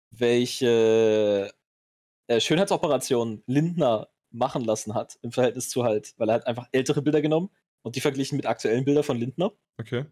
[0.09, 1.53] welche
[2.27, 7.01] äh, Schönheitsoperationen Lindner machen lassen hat, im Verhältnis zu halt, weil er hat einfach ältere
[7.01, 7.49] Bilder genommen
[7.83, 9.51] und die verglichen mit aktuellen Bildern von Lindner.
[9.79, 10.05] Okay.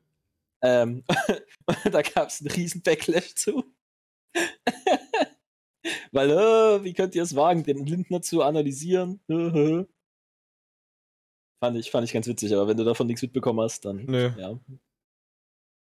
[0.62, 1.04] Ähm,
[1.92, 3.64] da gab es einen riesen Backlash zu.
[6.12, 9.22] weil, äh, wie könnt ihr es wagen, den Lindner zu analysieren?
[9.28, 9.88] fand,
[11.78, 14.06] ich, fand ich ganz witzig, aber wenn du davon nichts mitbekommen hast, dann.
[14.06, 14.32] Nö.
[14.38, 14.60] Ja.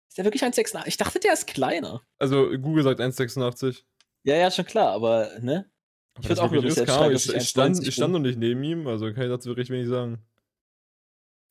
[0.10, 0.88] Ist der wirklich 1,86?
[0.88, 2.02] Ich dachte, der ist kleiner.
[2.20, 3.84] Also, Google sagt 1,86.
[4.26, 5.72] Ja, ja, schon klar, aber, ne?
[6.22, 8.88] Ich würde auch über selbst schreiben, ich, ich, stand, ich stand noch nicht neben ihm,
[8.88, 10.24] also kann ich dazu wirklich wenig sagen.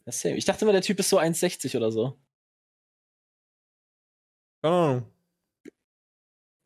[0.06, 0.36] Ja, same.
[0.36, 2.18] Ich dachte immer, der Typ ist so 1,60 oder so.
[4.62, 5.12] Keine Ahnung.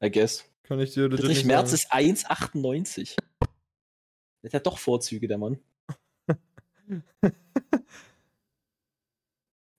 [0.02, 0.44] I guess.
[0.62, 3.16] Kann ich dir Friedrich Merz ist 1,98.
[4.42, 5.58] Der hat doch Vorzüge, der Mann.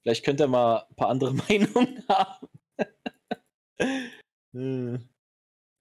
[0.02, 2.48] Vielleicht könnte er mal ein paar andere Meinungen haben.
[4.54, 5.10] hm.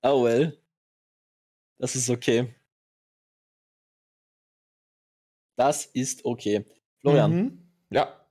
[0.03, 0.59] Oh well.
[1.79, 2.55] Das ist okay.
[5.57, 6.65] Das ist okay.
[7.01, 7.35] Florian.
[7.35, 7.69] Mhm.
[7.91, 8.27] Ja.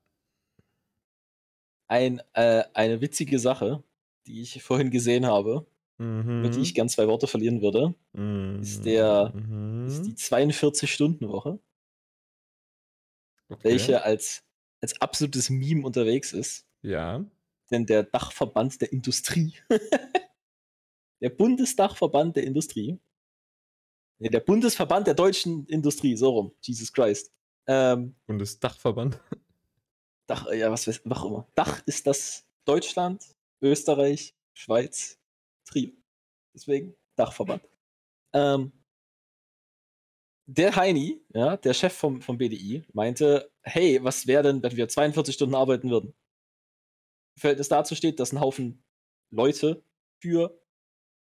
[1.87, 3.83] Ein, äh, eine witzige Sache,
[4.25, 6.39] die ich vorhin gesehen habe, mhm.
[6.39, 8.59] über die ich gern zwei Worte verlieren würde, mhm.
[8.61, 9.87] ist, der, mhm.
[9.87, 11.59] ist die 42-Stunden-Woche,
[13.49, 13.63] okay.
[13.63, 14.43] welche als,
[14.81, 16.67] als absolutes Meme unterwegs ist.
[16.81, 17.23] Ja.
[17.71, 19.55] Denn der Dachverband der Industrie,
[21.21, 22.99] der Bundesdachverband der Industrie,
[24.17, 26.55] Nee, der Bundesverband der deutschen Industrie, so rum.
[26.61, 27.33] Jesus Christ.
[27.67, 29.19] Ähm, Bundesdachverband?
[30.27, 31.47] Dach, ja, was weiß auch immer.
[31.55, 33.23] Dach ist das Deutschland,
[33.61, 35.19] Österreich, Schweiz,
[35.65, 35.91] Trio.
[36.53, 37.61] Deswegen Dachverband.
[38.33, 38.71] Ähm,
[40.47, 44.87] der Heini, ja, der Chef vom, vom BDI, meinte, hey, was wäre denn, wenn wir
[44.87, 46.13] 42 Stunden arbeiten würden?
[47.35, 48.83] Im Verhältnis dazu steht, dass ein Haufen
[49.31, 49.83] Leute
[50.21, 50.57] für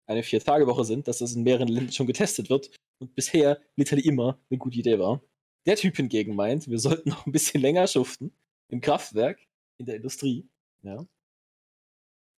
[0.06, 2.70] eine Vier-Tage-Woche sind, dass das in mehreren Ländern schon getestet wird
[3.02, 5.20] und bisher literally immer eine gute Idee war.
[5.66, 8.32] Der Typ hingegen meint, wir sollten noch ein bisschen länger schuften
[8.68, 9.40] im Kraftwerk,
[9.78, 10.48] in der Industrie.
[10.82, 11.06] Ja.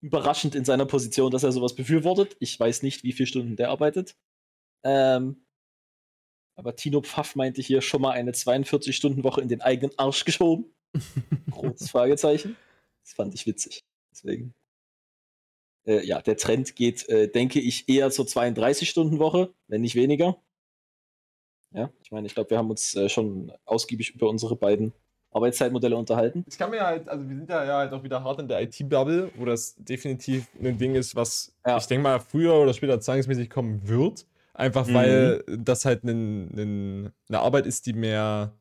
[0.01, 2.37] Überraschend in seiner Position, dass er sowas befürwortet.
[2.41, 4.17] Ich weiß nicht, wie viele Stunden der arbeitet.
[4.83, 5.47] Ähm,
[6.57, 10.67] aber Tino Pfaff meinte hier schon mal eine 42-Stunden-Woche in den eigenen Arsch geschoben.
[11.51, 12.57] Großes Fragezeichen.
[13.03, 13.81] Das fand ich witzig.
[14.11, 14.55] Deswegen
[15.87, 20.41] äh, ja, der Trend geht, äh, denke ich, eher zur 32-Stunden-Woche, wenn nicht weniger.
[21.75, 24.93] Ja, ich meine, ich glaube, wir haben uns äh, schon ausgiebig über unsere beiden
[25.33, 26.45] Arbeitszeitmodelle unterhalten.
[26.49, 28.63] Ich kann mir halt, also wir sind ja, ja halt auch wieder hart in der
[28.63, 31.77] IT-Bubble, wo das definitiv ein Ding ist, was ja.
[31.77, 34.27] ich denke mal früher oder später zwangsmäßig kommen wird.
[34.55, 34.95] Einfach mhm.
[34.95, 38.55] weil das halt eine Arbeit ist, die mehr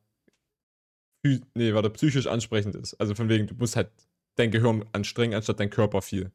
[1.54, 2.96] nee, warte, psychisch ansprechend ist.
[2.96, 3.90] Also von wegen, du musst halt
[4.36, 6.32] dein Gehirn anstrengen, anstatt dein Körper viel.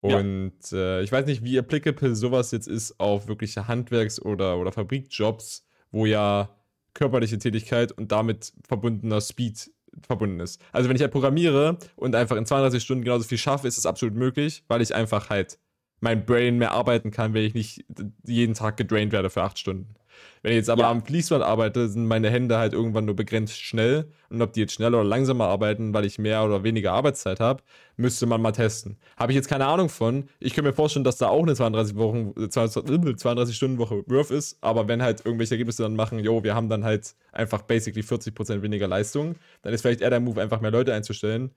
[0.00, 0.98] Und ja.
[0.98, 5.66] äh, ich weiß nicht, wie applicable sowas jetzt ist auf wirkliche Handwerks- oder, oder Fabrikjobs,
[5.90, 6.50] wo ja
[6.94, 9.70] körperliche Tätigkeit und damit verbundener Speed
[10.06, 10.60] verbunden ist.
[10.72, 13.86] Also wenn ich halt programmiere und einfach in 32 Stunden genauso viel schaffe, ist es
[13.86, 15.58] absolut möglich, weil ich einfach halt
[16.00, 17.84] mein Brain mehr arbeiten kann, wenn ich nicht
[18.24, 19.94] jeden Tag gedraint werde für 8 Stunden.
[20.42, 20.90] Wenn ich jetzt aber ja.
[20.90, 24.06] am Fließband arbeite, sind meine Hände halt irgendwann nur begrenzt schnell.
[24.30, 27.62] Und ob die jetzt schneller oder langsamer arbeiten, weil ich mehr oder weniger Arbeitszeit habe,
[27.96, 28.96] müsste man mal testen.
[29.16, 30.28] Habe ich jetzt keine Ahnung von.
[30.38, 34.58] Ich kann mir vorstellen, dass da auch eine 32 Wochen, 32 Stunden Woche Worth ist.
[34.62, 38.62] Aber wenn halt irgendwelche Ergebnisse dann machen, jo, wir haben dann halt einfach basically 40%
[38.62, 41.50] weniger Leistung, dann ist vielleicht eher der Move, einfach mehr Leute einzustellen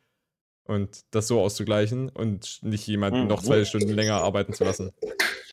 [0.65, 3.27] und das so auszugleichen und nicht jemanden mhm.
[3.27, 4.91] noch zwei Stunden länger arbeiten zu lassen.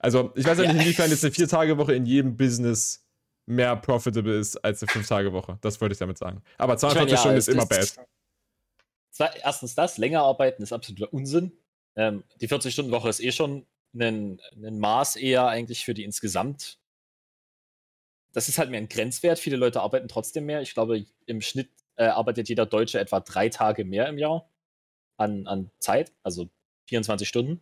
[0.01, 3.07] Also, ich weiß ja nicht, inwiefern jetzt eine Vier-Tage-Woche in jedem Business
[3.47, 5.59] mehr profitable ist als eine Fünf-Tage-Woche.
[5.61, 6.43] Das wollte ich damit sagen.
[6.57, 9.37] Aber 42 meine, ja, Stunden ist immer bad.
[9.43, 11.53] Erstens das, länger arbeiten ist absoluter Unsinn.
[11.97, 16.79] Ähm, die 40-Stunden-Woche ist eh schon ein, ein Maß eher eigentlich für die insgesamt.
[18.33, 19.39] Das ist halt mehr ein Grenzwert.
[19.39, 20.63] Viele Leute arbeiten trotzdem mehr.
[20.63, 24.49] Ich glaube, im Schnitt äh, arbeitet jeder Deutsche etwa drei Tage mehr im Jahr
[25.19, 26.49] an, an Zeit, also
[26.87, 27.61] 24 Stunden.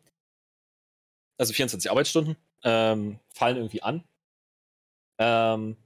[1.38, 4.04] Also 24 Arbeitsstunden ähm, fallen irgendwie an.
[5.18, 5.76] Ähm,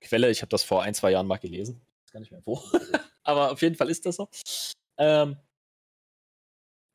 [0.00, 1.80] Quelle, ich habe das vor ein, zwei Jahren mal gelesen.
[2.02, 2.62] Weiß gar nicht mehr wo.
[3.22, 4.28] Aber auf jeden Fall ist das so.
[4.96, 5.36] Ähm,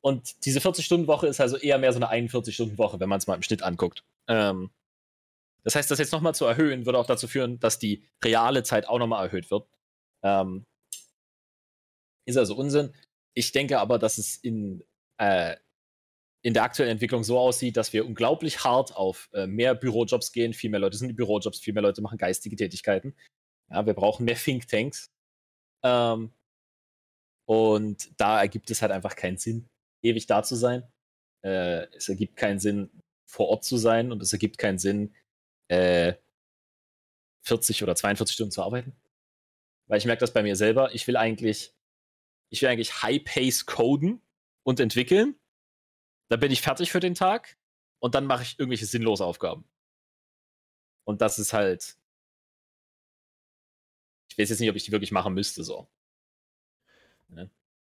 [0.00, 3.42] und diese 40-Stunden-Woche ist also eher mehr so eine 41-Stunden-Woche, wenn man es mal im
[3.42, 4.04] Schnitt anguckt.
[4.28, 4.70] Ähm,
[5.62, 8.86] das heißt, das jetzt nochmal zu erhöhen, würde auch dazu führen, dass die reale Zeit
[8.86, 9.66] auch nochmal erhöht wird.
[10.22, 10.66] Ähm,
[12.26, 12.94] ist also Unsinn.
[13.34, 14.84] Ich denke aber, dass es in,
[15.18, 15.56] äh,
[16.44, 20.52] in der aktuellen Entwicklung so aussieht, dass wir unglaublich hart auf äh, mehr Bürojobs gehen.
[20.52, 23.16] Viel mehr Leute sind in Bürojobs, viel mehr Leute machen geistige Tätigkeiten.
[23.70, 25.10] Ja, wir brauchen mehr Thinktanks.
[25.82, 26.32] Ähm,
[27.46, 29.68] und da ergibt es halt einfach keinen Sinn,
[30.02, 30.82] ewig da zu sein.
[31.42, 32.90] Äh, es ergibt keinen Sinn,
[33.26, 35.14] vor Ort zu sein und es ergibt keinen Sinn,
[35.68, 36.14] äh,
[37.42, 38.94] 40 oder 42 Stunden zu arbeiten.
[39.86, 40.94] Weil ich merke das bei mir selber.
[40.94, 41.74] Ich will eigentlich
[42.54, 44.22] ich will eigentlich High-Pace coden
[44.62, 45.34] und entwickeln.
[46.28, 47.58] Dann bin ich fertig für den Tag
[47.98, 49.68] und dann mache ich irgendwelche sinnlose Aufgaben.
[51.04, 51.96] Und das ist halt.
[54.30, 55.88] Ich weiß jetzt nicht, ob ich die wirklich machen müsste, so.
[57.28, 57.48] Ja.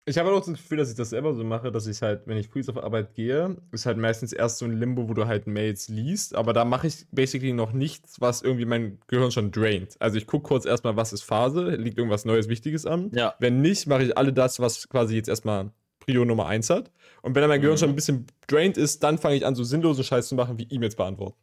[0.06, 2.38] Ich habe auch das Gefühl, dass ich das selber so mache, dass ich halt, wenn
[2.38, 5.46] ich früh auf Arbeit gehe, ist halt meistens erst so ein Limbo, wo du halt
[5.46, 9.96] Mails liest, aber da mache ich basically noch nichts, was irgendwie mein Gehirn schon draint.
[10.00, 13.10] Also ich gucke kurz erstmal, was ist Phase, liegt irgendwas Neues, Wichtiges an.
[13.12, 13.34] Ja.
[13.38, 15.70] Wenn nicht, mache ich alle das, was quasi jetzt erstmal
[16.10, 16.90] Prio Nummer 1 hat.
[17.22, 17.78] Und wenn dann mein Gehirn mhm.
[17.78, 20.66] schon ein bisschen drained ist, dann fange ich an, so sinnlose Scheiß zu machen, wie
[20.70, 21.36] E-Mails beantworten.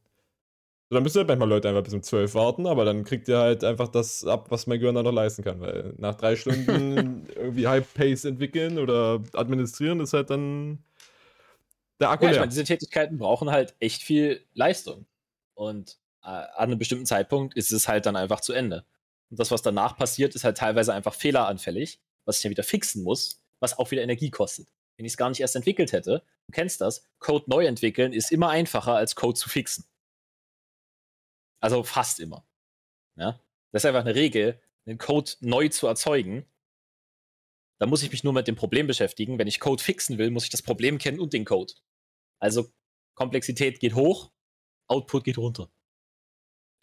[0.89, 3.38] So, dann müssen halt manchmal Leute einfach bis um 12 warten, aber dann kriegt ihr
[3.38, 5.60] halt einfach das ab, was mein Gehirn dann noch leisten kann.
[5.60, 10.80] Weil nach drei Stunden irgendwie High-Pace entwickeln oder administrieren ist halt dann
[11.99, 12.39] der Akku ja, leer.
[12.41, 15.06] Meine, diese Tätigkeiten brauchen halt echt viel Leistung.
[15.56, 18.86] Und äh, an einem bestimmten Zeitpunkt ist es halt dann einfach zu Ende.
[19.30, 23.03] Und das, was danach passiert, ist halt teilweise einfach fehleranfällig, was ich dann wieder fixen
[23.03, 24.67] muss, was auch wieder Energie kostet.
[24.98, 28.32] Wenn ich es gar nicht erst entwickelt hätte, du kennst das, Code neu entwickeln ist
[28.32, 29.86] immer einfacher als Code zu fixen.
[31.60, 32.46] Also fast immer.
[33.15, 33.39] Ja?
[33.72, 36.46] Das ist einfach eine Regel, einen Code neu zu erzeugen.
[37.80, 39.38] Da muss ich mich nur mit dem Problem beschäftigen.
[39.38, 41.74] Wenn ich Code fixen will, muss ich das Problem kennen und den Code.
[42.39, 42.72] Also
[43.15, 44.32] Komplexität geht hoch,
[44.88, 45.70] Output geht runter.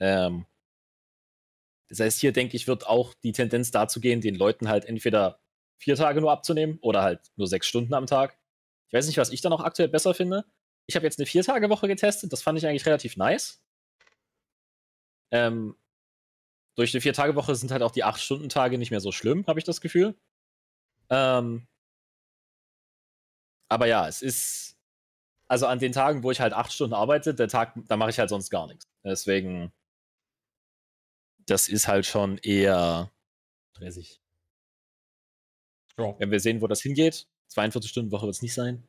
[0.00, 0.46] Ähm,
[1.88, 5.40] das heißt, hier denke ich, wird auch die Tendenz dazu gehen, den Leuten halt entweder
[5.78, 8.38] vier Tage nur abzunehmen oder halt nur sechs Stunden am Tag.
[8.88, 10.44] Ich weiß nicht, was ich da noch aktuell besser finde.
[10.86, 13.62] Ich habe jetzt eine Vier-Tage-Woche getestet, das fand ich eigentlich relativ nice.
[15.32, 15.76] Ähm,
[16.76, 19.80] durch eine Vier-Tage-Woche sind halt auch die Acht-Stunden-Tage nicht mehr so schlimm, habe ich das
[19.80, 20.14] Gefühl.
[21.10, 21.66] Ähm,
[23.68, 24.76] aber ja, es ist.
[25.46, 28.18] Also an den Tagen, wo ich halt acht Stunden arbeite, der Tag, da mache ich
[28.18, 28.88] halt sonst gar nichts.
[29.04, 29.72] Deswegen.
[31.46, 33.12] Das ist halt schon eher
[33.72, 34.23] stressig.
[35.98, 36.14] Ja.
[36.18, 38.86] Wenn wir sehen, wo das hingeht, 42 Stunden Woche wird es nicht sein.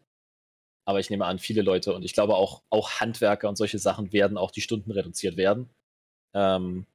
[0.86, 4.14] Aber ich nehme an, viele Leute und ich glaube auch, auch Handwerker und solche Sachen
[4.14, 5.70] werden auch die Stunden reduziert werden.
[6.34, 6.86] Ähm,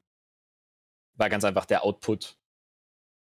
[1.14, 2.36] weil ganz einfach der Output.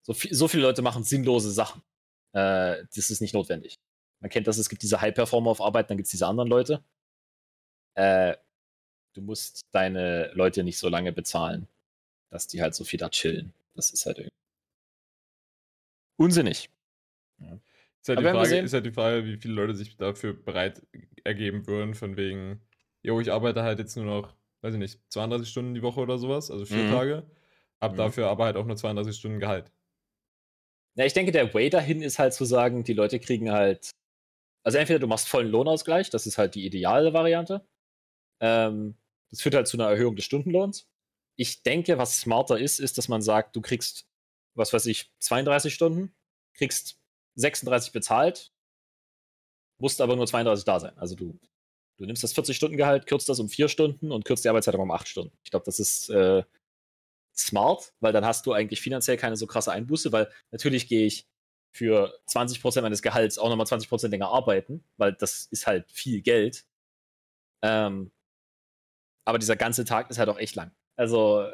[0.02, 1.82] So, viel, so viele Leute machen sinnlose Sachen.
[2.32, 3.76] Äh, das ist nicht notwendig.
[4.20, 6.82] Man kennt das, es gibt diese High-Performer auf Arbeit, dann gibt es diese anderen Leute.
[7.94, 8.36] Äh,
[9.14, 11.68] du musst deine Leute nicht so lange bezahlen,
[12.30, 13.52] dass die halt so viel da chillen.
[13.74, 14.36] Das ist halt irgendwie
[16.18, 16.70] unsinnig.
[18.08, 20.82] Ist, halt die Frage, ist halt die Frage, wie viele Leute sich dafür bereit
[21.24, 22.60] ergeben würden, von wegen,
[23.02, 26.18] jo, ich arbeite halt jetzt nur noch weiß ich nicht, 32 Stunden die Woche oder
[26.18, 26.90] sowas, also vier mhm.
[26.90, 27.30] Tage.
[27.80, 27.96] Hab mhm.
[27.96, 29.70] dafür aber halt auch nur 32 Stunden Gehalt.
[30.96, 33.90] Ja, ich denke, der Way dahin ist halt zu sagen, die Leute kriegen halt.
[34.64, 37.64] Also entweder du machst vollen Lohnausgleich, das ist halt die ideale Variante.
[38.40, 38.96] Ähm,
[39.30, 40.88] das führt halt zu einer Erhöhung des Stundenlohns.
[41.36, 44.08] Ich denke, was smarter ist, ist, dass man sagt, du kriegst,
[44.54, 46.14] was weiß ich, 32 Stunden,
[46.54, 46.98] kriegst
[47.36, 48.52] 36 bezahlt,
[49.78, 50.96] musst aber nur 32 da sein.
[50.98, 51.38] Also du
[51.98, 55.08] Du nimmst das 40-Stunden-Gehalt, kürzt das um vier Stunden und kürzt die Arbeitszeit um acht
[55.08, 55.36] Stunden.
[55.44, 56.42] Ich glaube, das ist äh,
[57.34, 61.26] smart, weil dann hast du eigentlich finanziell keine so krasse Einbuße, weil natürlich gehe ich
[61.72, 66.66] für 20% meines Gehalts auch nochmal 20% länger arbeiten, weil das ist halt viel Geld.
[67.62, 68.12] Ähm,
[69.26, 70.72] aber dieser ganze Tag ist halt auch echt lang.
[70.96, 71.48] Also,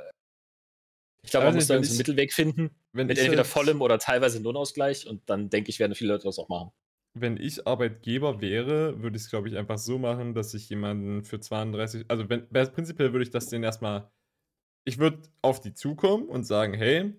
[1.23, 2.71] ich glaube, man muss da einen Mittelweg finden.
[2.93, 6.49] mit entweder vollem oder teilweise Lohnausgleich und dann denke ich, werden viele Leute das auch
[6.49, 6.73] machen
[7.15, 11.25] wenn ich Arbeitgeber wäre, würde ich es, glaube ich, einfach so machen, dass ich jemanden
[11.25, 14.11] für 32, also wenn, prinzipiell würde ich das denen erstmal,
[14.85, 17.13] ich würde auf die zukommen und sagen, hey,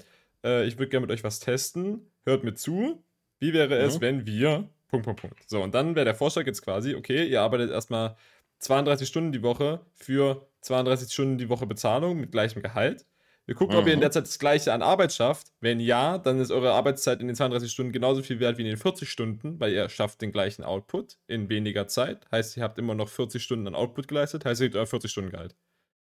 [0.43, 3.03] äh, ich würde gerne mit euch was testen, hört mir zu,
[3.39, 4.01] wie wäre es, mhm.
[4.01, 5.49] wenn wir, Punkt, Punkt, Punkt.
[5.49, 8.15] So, und dann wäre der Vorschlag jetzt quasi, okay, ihr arbeitet erstmal
[8.59, 13.05] 32 Stunden die Woche für 32 Stunden die Woche Bezahlung mit gleichem Gehalt.
[13.45, 13.81] Wir gucken, mhm.
[13.81, 15.51] ob ihr in der Zeit das gleiche an Arbeit schafft.
[15.59, 18.67] Wenn ja, dann ist eure Arbeitszeit in den 32 Stunden genauso viel wert wie in
[18.67, 22.25] den 40 Stunden, weil ihr schafft den gleichen Output in weniger Zeit.
[22.31, 25.11] Heißt, ihr habt immer noch 40 Stunden an Output geleistet, heißt, ihr kriegt euer 40
[25.11, 25.55] Stunden Gehalt.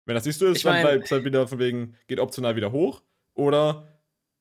[0.05, 2.55] Wenn das nicht so ist, ich dann bleibt es halt wieder von wegen, geht optional
[2.55, 3.01] wieder hoch
[3.33, 3.87] oder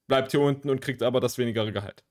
[0.09, 2.05] bleibt hier unten und kriegt aber das wenigere Gehalt.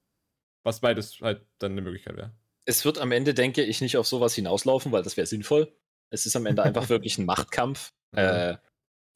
[0.63, 2.32] Was beides halt dann eine Möglichkeit wäre.
[2.65, 5.72] Es wird am Ende, denke ich, nicht auf sowas hinauslaufen, weil das wäre sinnvoll.
[6.10, 7.94] Es ist am Ende einfach wirklich ein Machtkampf.
[8.13, 8.20] Mhm.
[8.20, 8.58] Äh,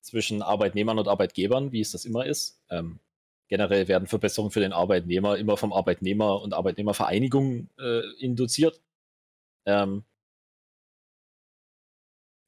[0.05, 2.61] zwischen Arbeitnehmern und Arbeitgebern, wie es das immer ist.
[2.69, 2.99] Ähm,
[3.47, 8.81] generell werden Verbesserungen für den Arbeitnehmer immer vom Arbeitnehmer und Arbeitnehmervereinigung äh, induziert.
[9.65, 10.05] Ähm,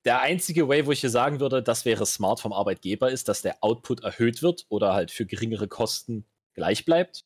[0.06, 3.42] der einzige Way, wo ich hier sagen würde, das wäre smart vom Arbeitgeber, ist, dass
[3.42, 7.26] der Output erhöht wird oder halt für geringere Kosten gleich bleibt.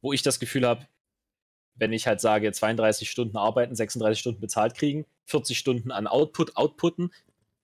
[0.00, 0.86] Wo ich das Gefühl habe,
[1.74, 6.56] wenn ich halt sage, 32 Stunden arbeiten, 36 Stunden bezahlt kriegen, 40 Stunden an Output
[6.56, 7.12] outputten,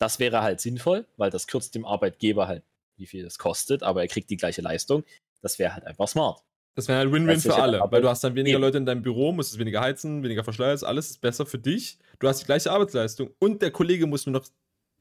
[0.01, 2.65] das wäre halt sinnvoll, weil das kürzt dem Arbeitgeber halt,
[2.97, 5.05] wie viel das kostet, aber er kriegt die gleiche Leistung.
[5.43, 6.43] Das wäre halt einfach smart.
[6.75, 8.63] Das wäre halt Win-Win für alle, weil du hast dann weniger eben.
[8.63, 11.99] Leute in deinem Büro, musst es weniger heizen, weniger Verschleiß, alles ist besser für dich.
[12.19, 14.47] Du hast die gleiche Arbeitsleistung und der Kollege muss nur noch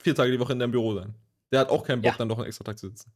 [0.02, 1.16] vier Tage die Woche in deinem Büro sein.
[1.52, 2.18] Der hat auch keinen Bock, ja.
[2.18, 3.12] dann noch einen extra Tag zu sitzen.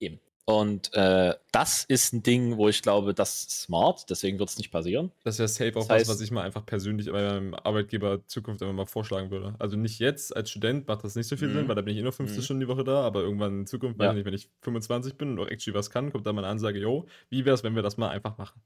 [0.00, 0.20] Eben.
[0.48, 4.56] Und äh, das ist ein Ding, wo ich glaube, das ist smart, deswegen wird es
[4.56, 5.12] nicht passieren.
[5.22, 8.26] Das wäre safe auch das heißt, was, was ich mal einfach persönlich bei meinem Arbeitgeber
[8.26, 9.54] Zukunft immer mal vorschlagen würde.
[9.58, 11.68] Also nicht jetzt, als Student macht das nicht so viel Sinn, mhm.
[11.68, 12.42] weil da bin ich eh nur 15 mhm.
[12.42, 14.10] Stunden die Woche da, aber irgendwann in Zukunft, ja.
[14.14, 16.78] nicht, wenn ich 25 bin und auch actually was kann, kommt da mal eine Ansage,
[16.78, 18.62] yo, wie wäre es, wenn wir das mal einfach machen?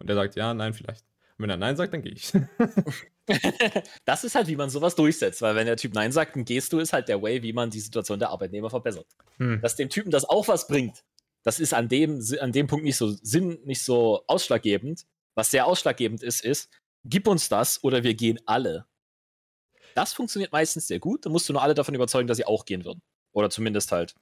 [0.00, 1.06] Und der sagt, ja, nein, vielleicht.
[1.38, 2.30] Und wenn er Nein sagt, dann gehe ich.
[4.04, 6.72] das ist halt, wie man sowas durchsetzt, weil wenn der Typ Nein sagt, dann gehst
[6.72, 9.06] du, ist halt der Way, wie man die Situation der Arbeitnehmer verbessert.
[9.38, 9.60] Hm.
[9.60, 11.04] Dass dem Typen das auch was bringt,
[11.42, 15.06] das ist an dem, an dem Punkt nicht so Sinn, nicht so ausschlaggebend.
[15.34, 16.70] Was sehr ausschlaggebend ist, ist,
[17.04, 18.86] gib uns das oder wir gehen alle.
[19.94, 21.26] Das funktioniert meistens sehr gut.
[21.26, 23.02] Da musst du nur alle davon überzeugen, dass sie auch gehen würden.
[23.32, 24.14] Oder zumindest halt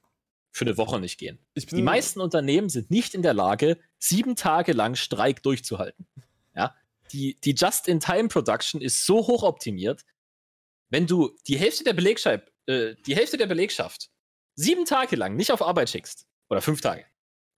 [0.51, 1.39] für eine Woche nicht gehen.
[1.55, 6.07] Die meisten Unternehmen sind nicht in der Lage, sieben Tage lang Streik durchzuhalten.
[6.55, 6.75] Ja?
[7.11, 10.03] Die, die Just-in-Time-Production ist so hoch optimiert,
[10.89, 14.09] wenn du die Hälfte der Belegschaft, äh, die Hälfte der Belegschaft
[14.55, 17.05] sieben Tage lang nicht auf Arbeit schickst, oder fünf Tage,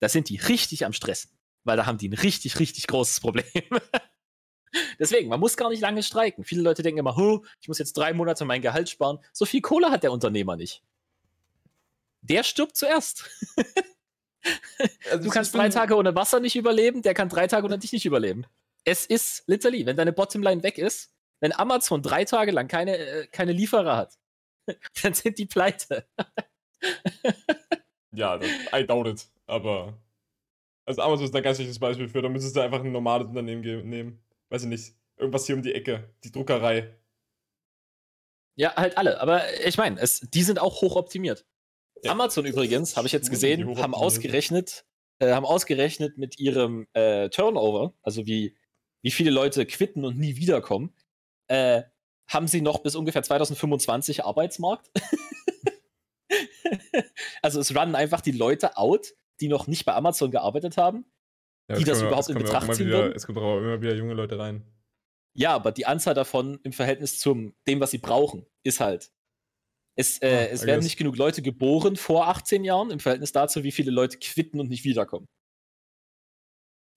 [0.04, 1.32] da sind die richtig am Stressen,
[1.64, 3.46] weil da haben die ein richtig, richtig großes Problem.
[5.00, 6.44] Deswegen, man muss gar nicht lange streiken.
[6.44, 9.20] Viele Leute denken immer, oh, ich muss jetzt drei Monate mein Gehalt sparen.
[9.32, 10.84] So viel Kohle hat der Unternehmer nicht.
[12.20, 13.30] Der stirbt zuerst.
[15.10, 17.94] also du kannst drei Tage ohne Wasser nicht überleben, der kann drei Tage ohne dich
[17.94, 18.46] nicht überleben.
[18.84, 23.28] Es ist literally, wenn deine Bottomline weg ist, wenn Amazon drei Tage lang keine, äh,
[23.28, 24.20] keine Lieferer hat,
[25.02, 26.06] dann sind die pleite.
[28.14, 28.40] Ja,
[28.74, 29.28] I doubt it.
[29.48, 29.98] Aber.
[30.86, 33.62] Also Amazon ist ein ganz schlechtes Beispiel für, da müsstest du einfach ein normales Unternehmen
[33.90, 34.20] nehmen.
[34.50, 34.94] Weiß ich nicht.
[35.18, 36.10] Irgendwas hier um die Ecke.
[36.24, 36.94] Die Druckerei.
[38.56, 39.20] Ja, halt alle.
[39.22, 41.46] Aber ich meine, die sind auch hochoptimiert.
[42.04, 42.12] Ja.
[42.12, 44.86] Amazon übrigens, habe ich jetzt gesehen, haben ausgerechnet,
[45.20, 48.58] äh, haben ausgerechnet mit ihrem äh, Turnover, also wie,
[49.02, 50.94] wie viele Leute quitten und nie wiederkommen,
[51.48, 51.84] äh,
[52.28, 54.92] haben sie noch bis ungefähr 2025 Arbeitsmarkt.
[57.42, 61.06] also es runnen einfach die Leute out, die noch nicht bei Amazon gearbeitet haben,
[61.70, 63.16] ja, die das wir, überhaupt in Betracht ziehen wieder.
[63.16, 64.64] Es kommt auch immer wieder junge Leute rein.
[65.36, 69.12] Ja, aber die Anzahl davon im Verhältnis zum dem, was sie brauchen, ist halt.
[69.96, 73.64] Es, äh, ah, es werden nicht genug Leute geboren vor 18 Jahren im Verhältnis dazu,
[73.64, 75.28] wie viele Leute quitten und nicht wiederkommen.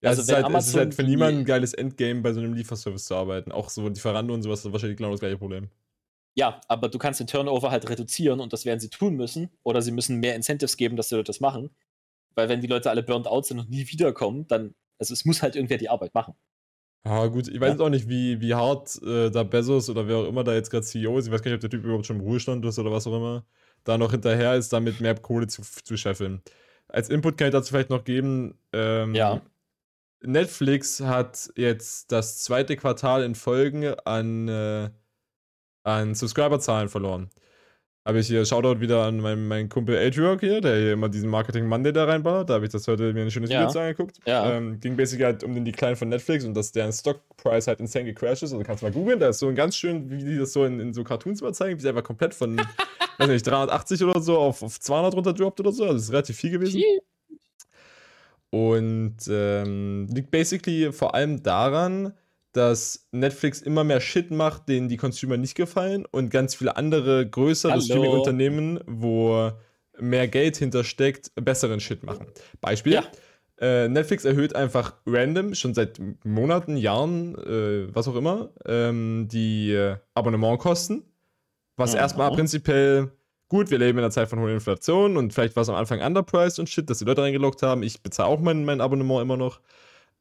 [0.01, 2.39] Ja, also es, ist halt, es ist halt für niemanden ein geiles Endgame, bei so
[2.39, 3.51] einem Lieferservice zu arbeiten.
[3.51, 5.69] Auch so Lieferando und sowas ist wahrscheinlich genau das gleiche Problem.
[6.37, 9.49] Ja, aber du kannst den Turnover halt reduzieren und das werden sie tun müssen.
[9.63, 11.71] Oder sie müssen mehr Incentives geben, dass die Leute das machen.
[12.35, 15.41] Weil wenn die Leute alle burnt out sind und nie wiederkommen, dann, also es muss
[15.41, 16.35] halt irgendwer die Arbeit machen.
[17.03, 17.85] Ah, gut, ich weiß ja.
[17.85, 20.85] auch nicht, wie, wie hart äh, da Bezos oder wer auch immer da jetzt gerade
[20.85, 22.91] CEO ist, ich weiß gar nicht, ob der Typ überhaupt schon im Ruhestand ist oder
[22.91, 23.43] was auch immer,
[23.83, 26.43] da noch hinterher ist, damit mehr Kohle zu, zu scheffeln.
[26.87, 29.41] Als Input kann ich dazu vielleicht noch geben, ähm, ja.
[30.21, 34.89] Netflix hat jetzt das zweite Quartal in Folgen an äh,
[35.87, 37.29] an Subscriberzahlen verloren.
[38.05, 41.29] Habe ich hier Shoutout wieder an meinen, meinen Kumpel Adriok hier, der hier immer diesen
[41.29, 42.49] Marketing Monday da reinballert.
[42.49, 43.59] Da habe ich das heute mir ein schönes ja.
[43.59, 44.17] Video zu angeguckt.
[44.25, 44.53] Ja.
[44.53, 48.05] Ähm, ging basically halt um den Decline von Netflix und dass deren Stockpreis halt insane
[48.05, 48.53] gecrashed ist.
[48.53, 50.63] Also kannst du mal googeln, da ist so ein ganz schön, wie die das so
[50.63, 52.57] in, in so Cartoons mal zeigen, wie sie einfach komplett von,
[53.17, 55.83] weiß nicht, 380 oder so auf, auf 200 runterdroppt oder so.
[55.83, 56.81] Also das ist relativ viel gewesen.
[58.49, 62.13] Und ähm, liegt basically vor allem daran,
[62.57, 67.29] dass Netflix immer mehr Shit macht, denen die Consumer nicht gefallen und ganz viele andere
[67.29, 69.51] größere Streaming-Unternehmen, wo
[69.99, 72.27] mehr Geld hintersteckt, besseren Shit machen.
[72.59, 72.93] Beispiel.
[72.93, 73.03] Ja.
[73.59, 79.71] Äh, Netflix erhöht einfach random, schon seit Monaten, Jahren, äh, was auch immer, ähm, die
[79.71, 81.03] äh, Abonnementkosten.
[81.75, 81.99] Was mhm.
[81.99, 83.11] erstmal prinzipiell
[83.49, 86.01] gut, wir leben in einer Zeit von hoher Inflation und vielleicht war es am Anfang
[86.01, 87.83] underpriced und shit, dass die Leute reingeloggt haben.
[87.83, 89.59] Ich bezahle auch mein, mein Abonnement immer noch.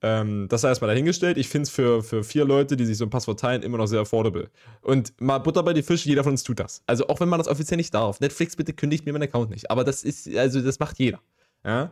[0.03, 1.39] Ähm, das sei erstmal dahingestellt.
[1.39, 3.87] Ich finde es für, für vier Leute, die sich so ein Passwort teilen, immer noch
[3.87, 4.51] sehr affordable.
[4.83, 6.83] Und mal Butter bei die Fische, jeder von uns tut das.
[6.87, 8.21] Also auch wenn man das offiziell nicht darf.
[8.21, 9.71] Netflix, bitte kündigt mir meinen Account nicht.
[9.71, 11.21] Aber das ist, also das macht jeder.
[11.65, 11.91] Ja?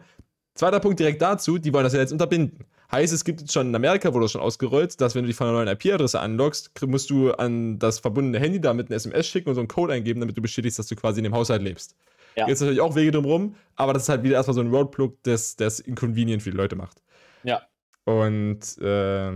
[0.55, 2.65] Zweiter Punkt direkt dazu, die wollen das ja jetzt unterbinden.
[2.93, 5.37] Heißt, es gibt jetzt schon in Amerika, wurde das schon ausgerollt, dass wenn du dich
[5.37, 9.49] von einer neuen IP-Adresse anloggst, musst du an das verbundene Handy damit eine SMS schicken
[9.49, 11.97] und so einen Code eingeben, damit du bestätigst, dass du quasi in dem Haushalt lebst.
[12.37, 12.47] Ja.
[12.47, 15.57] Jetzt natürlich auch Wege drumherum, aber das ist halt wieder erstmal so ein Roadblock, das,
[15.57, 17.03] das inconvenient für die Leute macht.
[17.43, 17.63] Ja.
[18.05, 19.33] Und äh,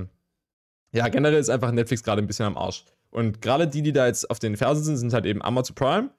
[0.92, 2.84] ja, generell ist einfach Netflix gerade ein bisschen am Arsch.
[3.10, 6.10] Und gerade die, die da jetzt auf den Fersen sind, sind halt eben Amazon Prime,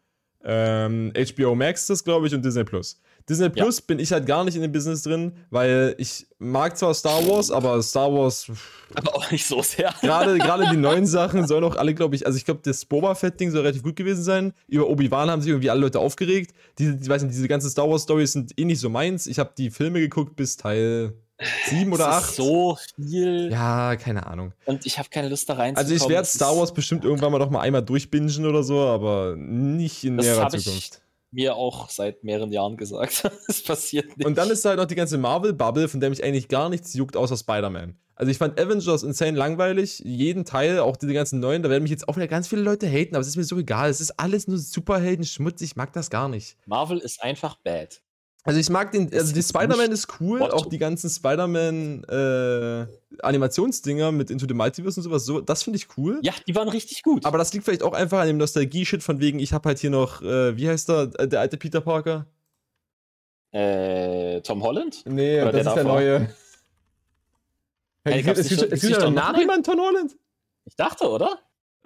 [0.44, 3.00] ähm, HBO Max, das glaube ich, und Disney Plus.
[3.28, 3.84] Disney Plus ja.
[3.86, 7.52] bin ich halt gar nicht in dem Business drin, weil ich mag zwar Star Wars,
[7.52, 8.50] aber Star Wars.
[8.96, 9.94] Aber auch nicht so sehr.
[10.02, 13.14] Gerade, gerade die neuen Sachen sollen auch alle, glaube ich, also ich glaube, das Boba
[13.14, 14.54] Fett-Ding soll relativ gut gewesen sein.
[14.68, 16.56] Über Obi-Wan haben sich irgendwie alle Leute aufgeregt.
[16.80, 19.28] Diese, ich weiß nicht, diese ganzen Star Wars-Stories sind eh nicht so meins.
[19.28, 21.14] Ich habe die Filme geguckt bis Teil
[21.66, 22.34] sieben oder acht.
[22.34, 23.50] so viel.
[23.52, 24.54] Ja, keine Ahnung.
[24.66, 25.76] Und ich habe keine Lust da rein.
[25.76, 29.36] Also ich werde Star Wars bestimmt irgendwann mal noch mal einmal durchbingen oder so, aber
[29.38, 31.02] nicht in näherer Zukunft.
[31.32, 33.30] mir auch seit mehreren Jahren gesagt.
[33.48, 34.26] Es passiert nicht.
[34.26, 37.16] Und dann ist halt noch die ganze Marvel-Bubble, von der mich eigentlich gar nichts juckt,
[37.16, 37.96] außer Spider-Man.
[38.16, 40.00] Also ich fand Avengers insane langweilig.
[40.00, 42.86] Jeden Teil, auch diese ganzen neuen, da werden mich jetzt auch wieder ganz viele Leute
[42.86, 43.90] haten, aber es ist mir so egal.
[43.90, 45.62] Es ist alles nur Superhelden-Schmutz.
[45.62, 46.58] Ich mag das gar nicht.
[46.66, 48.02] Marvel ist einfach bad.
[48.50, 50.54] Also ich mag den, also die Spider-Man ist cool, What?
[50.54, 52.88] auch die ganzen Spider-Man äh,
[53.22, 56.20] Animationsdinger mit Into the Multiverse und sowas, so, das finde ich cool.
[56.24, 57.28] Ja, die waren richtig gut.
[57.28, 59.92] Aber das liegt vielleicht auch einfach an dem Nostalgie-Shit von wegen, ich habe halt hier
[59.92, 62.26] noch, äh, wie heißt der, äh, der alte Peter Parker?
[63.52, 65.04] Äh, Tom Holland?
[65.06, 66.20] Nee, Oder das der ist der neue.
[68.04, 70.18] Hey, hey, es gibt, es gibt ja nach jemand Tom Holland?
[70.66, 71.38] Ich dachte, oder?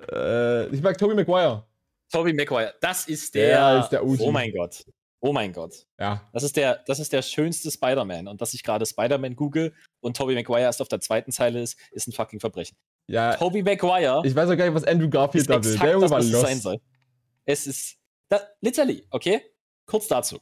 [0.09, 1.65] Äh, ich mag Tobey Maguire.
[2.09, 3.71] Tobey Maguire, das ist der.
[3.71, 4.19] Der ist der OG.
[4.21, 4.85] Oh mein Gott.
[5.25, 5.87] Oh mein Gott.
[5.97, 6.29] Ja.
[6.33, 8.27] Das ist der, das ist der schönste Spider-Man.
[8.27, 11.79] Und dass ich gerade Spider-Man google und Tobey Maguire erst auf der zweiten Zeile ist,
[11.91, 12.75] ist ein fucking Verbrechen.
[13.07, 13.37] Ja.
[13.37, 14.21] Tobey Maguire.
[14.25, 15.77] Ich weiß auch gar nicht, was Andrew Garfield da will.
[15.77, 16.41] Der Junge war lost.
[16.41, 16.81] Sein soll.
[17.45, 17.95] Es ist.
[18.27, 19.41] Da, literally, okay?
[19.85, 20.41] Kurz dazu.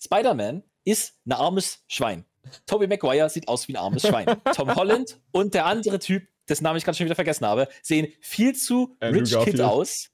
[0.00, 2.24] Spider-Man ist ein armes Schwein.
[2.64, 4.26] Tobey Maguire sieht aus wie ein armes Schwein.
[4.54, 8.06] Tom Holland und der andere Typ, dessen Namen ich gerade schon wieder vergessen habe, sehen
[8.20, 9.56] viel zu Andrew Rich Garfield.
[9.56, 10.11] Kid aus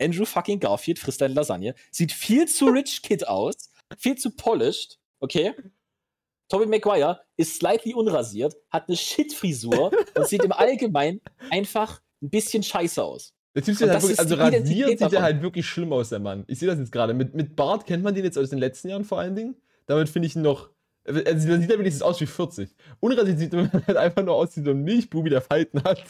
[0.00, 1.74] Andrew fucking Garfield frisst deine Lasagne.
[1.90, 3.70] Sieht viel zu rich Kid aus.
[3.96, 4.98] Viel zu polished.
[5.20, 5.54] Okay?
[6.48, 11.20] Tobey Maguire ist slightly unrasiert, hat eine Shit-Frisur und sieht im Allgemeinen
[11.50, 13.34] einfach ein bisschen scheiße aus.
[13.54, 16.44] Der typ sieht halt wirklich, also rasiert sieht er halt wirklich schlimm aus, der Mann.
[16.46, 17.12] Ich sehe das jetzt gerade.
[17.12, 19.56] Mit, mit Bart kennt man den jetzt aus den letzten Jahren vor allen Dingen.
[19.86, 20.70] Damit finde ich ihn noch.
[21.04, 22.74] Also, sieht ja wenigstens aus wie 40.
[23.00, 26.04] Unrasiert sieht er halt einfach nur aus wie so ein Milchbubi, der Falten hat.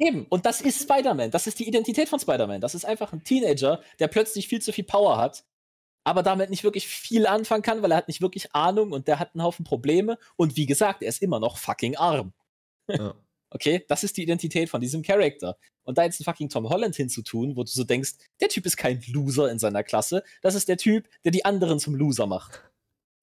[0.00, 1.30] Eben, und das ist Spider-Man.
[1.30, 2.62] Das ist die Identität von Spider-Man.
[2.62, 5.44] Das ist einfach ein Teenager, der plötzlich viel zu viel Power hat,
[6.04, 9.18] aber damit nicht wirklich viel anfangen kann, weil er hat nicht wirklich Ahnung und der
[9.18, 10.18] hat einen Haufen Probleme.
[10.36, 12.32] Und wie gesagt, er ist immer noch fucking arm.
[12.88, 13.14] Ja.
[13.52, 15.56] Okay, das ist die Identität von diesem Charakter.
[15.82, 18.76] Und da jetzt einen fucking Tom Holland hinzutun, wo du so denkst, der Typ ist
[18.76, 22.62] kein Loser in seiner Klasse, das ist der Typ, der die anderen zum Loser macht.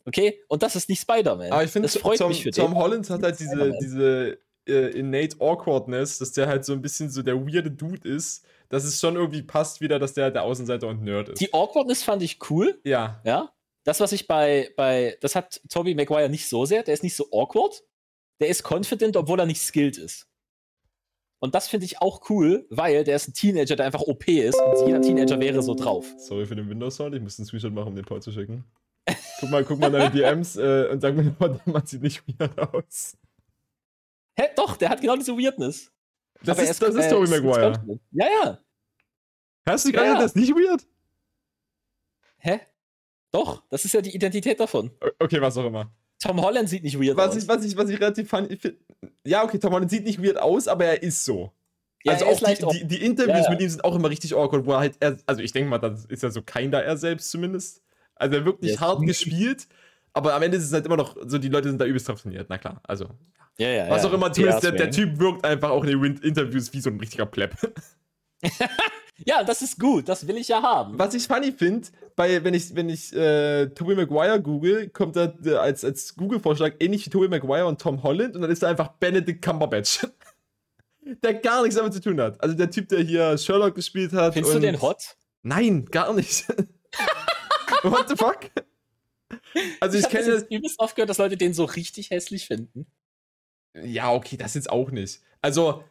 [0.04, 0.42] Okay?
[0.50, 1.50] Und das ist nicht Spider-Man.
[1.54, 6.48] Aber ich finde, Tom, Tom Holland hat halt diese, diese äh, innate Awkwardness, dass der
[6.48, 10.00] halt so ein bisschen so der weirde Dude ist, dass es schon irgendwie passt wieder,
[10.00, 11.40] dass der halt der Außenseiter und Nerd ist.
[11.40, 12.80] Die Awkwardness fand ich cool.
[12.84, 13.22] Ja.
[13.26, 13.52] Ja.
[13.84, 17.16] Das, was ich bei, bei, das hat Toby Maguire nicht so sehr, der ist nicht
[17.16, 17.84] so awkward,
[18.42, 20.28] der ist confident, obwohl er nicht skilled ist.
[21.40, 24.60] Und das finde ich auch cool, weil der ist ein Teenager, der einfach OP ist
[24.60, 26.06] und jeder Teenager wäre so drauf.
[26.18, 28.66] Sorry für den Windows-Sound, ich muss einen Screenshot machen, um den Paul zu schicken.
[29.40, 31.34] Guck mal, guck mal deine DMs äh, und sag mir
[31.66, 33.18] Mann sieht nicht weird aus.
[34.38, 35.92] Hä, doch, der hat genau diese Weirdness.
[36.44, 37.82] Das ist, ist, das ist Tobey Maguire.
[38.12, 38.60] Ja, ja.
[39.66, 40.20] Hast du gerade ja.
[40.20, 40.86] das nicht weird?
[42.38, 42.60] Hä?
[43.32, 44.92] Doch, das ist ja die Identität davon.
[45.20, 45.92] Okay, was auch immer.
[46.20, 47.44] Tom Holland sieht nicht weird was aus.
[47.44, 48.78] Ich, was, ich, was ich relativ fand, ich find,
[49.26, 51.52] ja, okay, Tom Holland sieht nicht weird aus, aber er ist so.
[52.04, 54.66] Ja, also auch die, die, die, Interviews ja, mit ihm sind auch immer richtig awkward,
[54.66, 56.96] wo er halt, er, also ich denke mal, das ist ja so kein da er
[56.96, 57.82] selbst zumindest.
[58.16, 59.68] Also er wirkt nicht hart gespielt,
[60.14, 62.22] aber am Ende ist es halt immer noch so, die Leute sind da übelst drauf
[62.22, 63.10] trainiert, na klar, also.
[63.60, 66.72] Ja, ja, Was auch immer, zumindest der, der, Typ wirkt einfach auch in den Interviews
[66.74, 67.56] wie so ein richtiger Pleb.
[69.26, 71.00] ja, das ist gut, das will ich ja haben.
[71.00, 75.56] Was ich funny finde, wenn ich, wenn ich äh, Tobey Maguire google, kommt da äh,
[75.56, 78.90] als, als Google-Vorschlag ähnlich wie Tobey Maguire und Tom Holland und dann ist da einfach
[78.90, 80.06] Benedict Cumberbatch.
[81.24, 82.42] der gar nichts damit zu tun hat.
[82.42, 84.34] Also der Typ, der hier Sherlock gespielt hat.
[84.34, 85.16] Findest du den hot?
[85.42, 86.48] Nein, gar nicht.
[87.84, 88.52] What the fuck?
[89.80, 92.86] Also ich, ich kenne das übelst oft gehört, dass Leute den so richtig hässlich finden.
[93.84, 95.22] Ja, okay, das jetzt auch nicht.
[95.42, 95.84] Also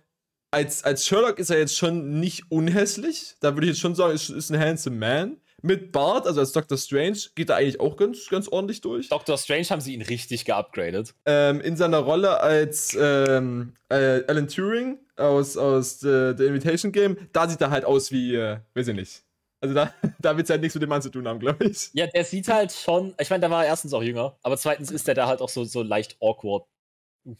[0.51, 3.34] als, als Sherlock ist er jetzt schon nicht unhässlich.
[3.41, 5.37] Da würde ich jetzt schon sagen, ist, ist ein handsome man.
[5.62, 9.09] Mit Bart, also als Doctor Strange, geht er eigentlich auch ganz, ganz ordentlich durch.
[9.09, 11.14] Doctor Strange haben sie ihn richtig geupgradet.
[11.24, 17.16] Ähm, in seiner Rolle als ähm, äh, Alan Turing aus, aus äh, The Invitation Game,
[17.32, 19.22] da sieht er halt aus wie, äh, weiß ich nicht.
[19.61, 21.91] Also da, da wird es halt nichts mit dem Mann zu tun haben, glaube ich.
[21.95, 24.91] Ja, der sieht halt schon, ich meine, da war er erstens auch jünger, aber zweitens
[24.91, 26.66] ist der da halt auch so, so leicht awkward,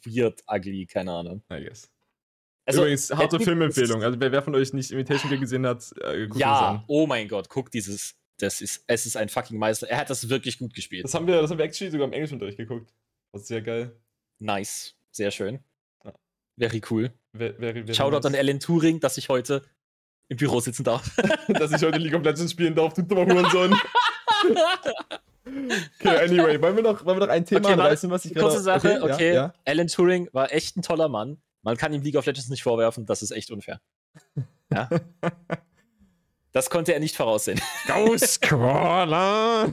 [0.05, 1.43] weird, ugly, keine Ahnung.
[1.51, 1.91] I guess.
[2.66, 4.03] Also, Übrigens, harte Filmempfehlung.
[4.03, 7.28] Also wer, wer, von euch nicht Imitation Game gesehen hat, äh, guckt Ja, oh mein
[7.28, 8.16] Gott, guck dieses.
[8.39, 9.89] Das ist, es ist ein fucking Meister.
[9.89, 11.05] Er hat das wirklich gut gespielt.
[11.05, 12.93] Das haben wir, das haben wir actually sogar im Englischunterricht geguckt.
[13.32, 13.99] Das ist sehr geil.
[14.41, 14.95] Nice.
[15.11, 15.61] Sehr schön.
[16.05, 16.12] Ja.
[16.59, 17.12] Very cool.
[17.32, 18.26] Very, very, very Shoutout nice.
[18.26, 19.62] an Alan Turing, dass ich heute
[20.28, 21.16] im Büro sitzen darf.
[21.49, 23.74] dass ich heute League of Legends spielen darf, du dummer Hurensohn.
[25.47, 28.47] Okay, anyway, wollen wir noch, wollen wir noch ein Thema okay, anreißen, was ich gerade...
[28.49, 29.12] Kurze Sache, okay.
[29.12, 29.28] okay.
[29.28, 29.55] Ja, ja.
[29.64, 31.38] Alan Turing war echt ein toller Mann.
[31.62, 33.80] Man kann ihm League of Legends nicht vorwerfen, das ist echt unfair.
[34.72, 34.88] Ja.
[36.53, 37.61] Das konnte er nicht voraussehen.
[37.86, 39.70] Ghostcrawler!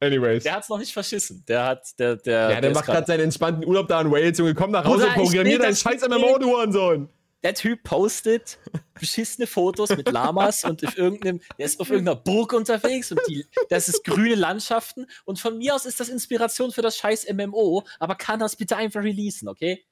[0.00, 0.42] Anyways.
[0.44, 1.44] Der hat's noch nicht verschissen.
[1.46, 2.32] Der hat, der, der.
[2.32, 4.54] Ja, der, der macht gerade seinen entspannten Urlaub da in Wales, Junge.
[4.54, 7.10] Komm nach Hause, programmier deinen scheiß MMO, du Hurensohn.
[7.42, 8.58] Der Typ postet
[8.94, 13.46] beschissene Fotos mit Lamas und auf irgendeinem, der ist auf irgendeiner Burg unterwegs und die,
[13.68, 17.84] das ist grüne Landschaften und von mir aus ist das Inspiration für das scheiß MMO,
[17.98, 19.84] aber kann das bitte einfach releasen, okay?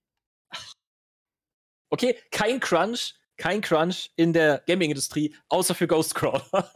[1.88, 6.70] Okay, kein Crunch, kein Crunch in der Gaming-Industrie, außer für Ghostcrawler.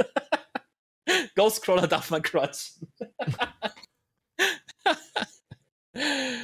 [1.36, 2.92] Ghostcrawler darf man crunchen.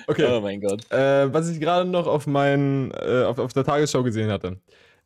[0.07, 0.27] okay.
[0.31, 0.91] Oh mein Gott.
[0.91, 4.59] Äh, was ich gerade noch auf, mein, äh, auf, auf der Tagesschau gesehen hatte.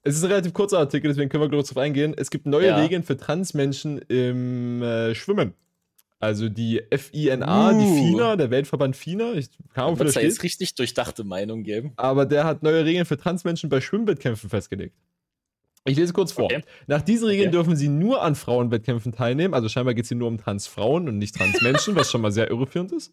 [0.03, 2.15] Es ist ein relativ kurzer Artikel, deswegen können wir kurz drauf eingehen.
[2.17, 2.77] Es gibt neue ja.
[2.77, 5.55] Regeln für Transmenschen im äh, Schwimmen.
[6.21, 7.79] Also die FINA, uh.
[7.79, 9.33] die FINA, der Weltverband FINA.
[9.35, 11.93] Ich kann auch da jetzt richtig durchdachte Meinung geben.
[11.97, 14.95] Aber der hat neue Regeln für Transmenschen bei Schwimmwettkämpfen festgelegt.
[15.87, 16.47] Ich lese kurz vor.
[16.47, 16.63] Okay.
[16.87, 17.57] Nach diesen Regeln okay.
[17.57, 19.53] dürfen sie nur an Frauenwettkämpfen teilnehmen.
[19.53, 22.49] Also scheinbar geht es hier nur um Transfrauen und nicht Transmenschen, was schon mal sehr
[22.51, 23.13] irreführend ist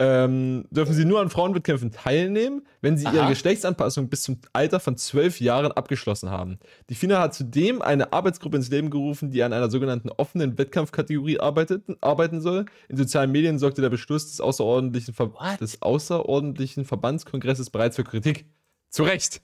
[0.00, 3.14] ähm, dürfen sie nur an Frauenwettkämpfen teilnehmen, wenn sie Aha.
[3.14, 6.58] ihre Geschlechtsanpassung bis zum Alter von zwölf Jahren abgeschlossen haben.
[6.88, 11.38] Die FINA hat zudem eine Arbeitsgruppe ins Leben gerufen, die an einer sogenannten offenen Wettkampfkategorie
[11.38, 12.64] arbeitet, arbeiten soll.
[12.88, 18.46] In sozialen Medien sorgte der Beschluss des außerordentlichen, Ver des außerordentlichen Verbandskongresses bereits für Kritik.
[18.88, 19.42] Zu Recht.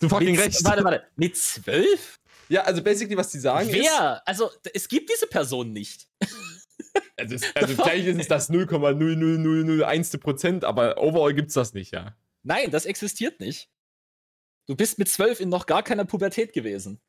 [0.00, 0.64] Zu fucking mit, Recht.
[0.64, 1.02] Warte, warte.
[1.16, 2.18] Mit zwölf?
[2.48, 3.80] Ja, also basically, was die sagen Wer?
[3.80, 3.90] ist.
[3.90, 4.22] Wer?
[4.26, 6.08] Also, es gibt diese Person nicht.
[7.16, 10.18] Also, es, also vielleicht ist es das 0,00001.
[10.18, 12.16] Prozent, aber overall gibt es das nicht, ja.
[12.44, 13.68] Nein, das existiert nicht.
[14.66, 17.00] Du bist mit zwölf in noch gar keiner Pubertät gewesen.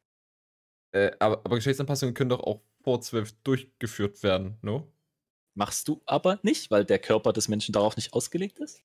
[0.92, 4.92] Äh, aber, aber Geschlechtsanpassungen können doch auch vor zwölf durchgeführt werden, no?
[5.54, 8.82] Machst du aber nicht, weil der Körper des Menschen darauf nicht ausgelegt ist?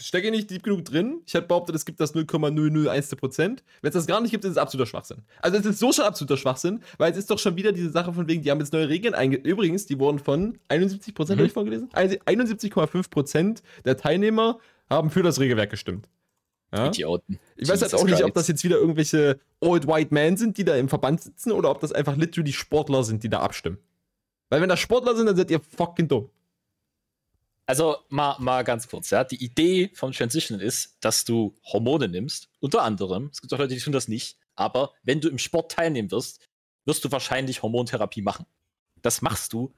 [0.00, 1.20] Stecke nicht deep genug drin.
[1.26, 3.38] Ich hätte behauptet, es gibt das 0,001%.
[3.40, 5.18] Wenn es das gar nicht gibt, ist es absoluter Schwachsinn.
[5.40, 8.12] Also es ist so schon absoluter Schwachsinn, weil es ist doch schon wieder diese Sache
[8.12, 9.46] von wegen, die haben jetzt neue Regeln eingeführt.
[9.46, 11.30] Übrigens, die wurden von 71%, mhm.
[11.30, 11.88] habe ich vorgelesen?
[11.90, 16.08] 71,5% der Teilnehmer haben für das Regelwerk gestimmt.
[16.72, 16.86] Ja?
[16.88, 17.38] Idioten.
[17.56, 20.64] Ich weiß halt auch nicht, ob das jetzt wieder irgendwelche Old White Men sind, die
[20.64, 23.78] da im Verband sitzen, oder ob das einfach literally Sportler sind, die da abstimmen.
[24.48, 26.30] Weil wenn das Sportler sind, dann seid ihr fucking dumm.
[27.70, 29.22] Also mal, mal ganz kurz, ja.
[29.22, 33.30] Die Idee von Transition ist, dass du Hormone nimmst, unter anderem.
[33.32, 34.40] Es gibt auch Leute, die tun das nicht.
[34.56, 36.48] Aber wenn du im Sport teilnehmen wirst,
[36.84, 38.44] wirst du wahrscheinlich Hormontherapie machen.
[39.02, 39.72] Das machst du,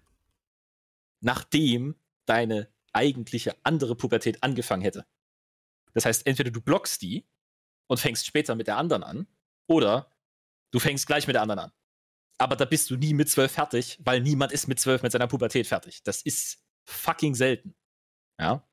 [1.21, 5.05] nachdem deine eigentliche andere Pubertät angefangen hätte.
[5.93, 7.27] Das heißt, entweder du blockst die
[7.89, 9.27] und fängst später mit der anderen an,
[9.67, 10.11] oder
[10.71, 11.73] du fängst gleich mit der anderen an.
[12.39, 15.27] Aber da bist du nie mit zwölf fertig, weil niemand ist mit zwölf mit seiner
[15.27, 16.03] Pubertät fertig.
[16.05, 17.75] Das ist fucking selten.
[18.43, 18.69] Ja.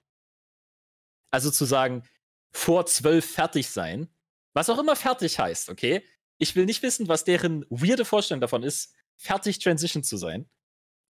[1.31, 2.03] Also zu sagen,
[2.51, 4.09] vor zwölf fertig sein,
[4.53, 6.03] was auch immer fertig heißt, okay?
[6.39, 10.49] Ich will nicht wissen, was deren weirde Vorstellung davon ist, fertig Transition zu sein.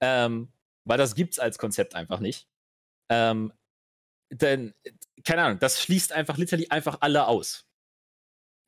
[0.01, 0.51] Ähm,
[0.85, 2.49] weil das gibt's als Konzept einfach nicht.
[3.09, 3.53] Ähm,
[4.31, 4.73] denn,
[5.23, 7.65] keine Ahnung, das schließt einfach literally einfach alle aus.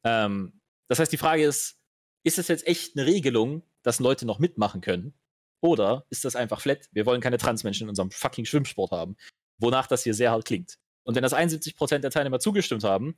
[0.06, 1.80] Ähm, das heißt, die Frage ist,
[2.24, 5.14] ist das jetzt echt eine Regelung, dass Leute noch mitmachen können?
[5.62, 6.88] Oder ist das einfach flat?
[6.92, 9.16] Wir wollen keine Transmenschen in unserem fucking Schwimmsport haben.
[9.62, 10.78] Wonach das hier sehr hart klingt.
[11.04, 13.16] Und wenn das 71% der Teilnehmer zugestimmt haben,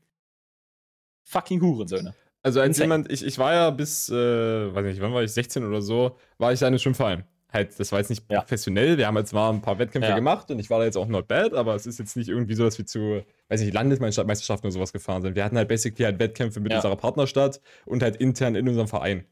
[1.24, 2.14] fucking Hurensöhne.
[2.42, 5.66] Also als jemand, ich, ich war ja bis, äh, weiß nicht, wann war ich, 16
[5.66, 7.24] oder so, war ich da in einem Schwimmverein.
[7.54, 8.40] Halt, das war jetzt nicht ja.
[8.42, 10.16] professionell, wir haben jetzt mal ein paar Wettkämpfe ja.
[10.16, 12.56] gemacht und ich war da jetzt auch not bad, aber es ist jetzt nicht irgendwie
[12.56, 15.36] so, dass wir zu, weiß nicht, Landesmeisterschaften oder sowas gefahren sind.
[15.36, 16.80] Wir hatten halt basically halt Wettkämpfe mit ja.
[16.80, 19.26] unserer Partnerstadt und halt intern in unserem Verein.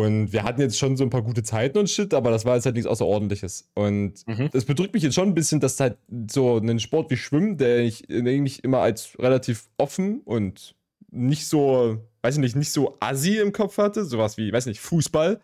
[0.00, 2.54] Und wir hatten jetzt schon so ein paar gute Zeiten und shit, aber das war
[2.54, 3.68] jetzt halt nichts Außerordentliches.
[3.74, 4.48] Und mhm.
[4.52, 5.96] das bedrückt mich jetzt schon ein bisschen, dass halt
[6.30, 10.74] so ein Sport wie Schwimmen, der ich eigentlich immer als relativ offen und
[11.10, 14.80] nicht so, weiß ich nicht, nicht so assi im Kopf hatte, sowas wie, weiß nicht,
[14.80, 15.40] Fußball.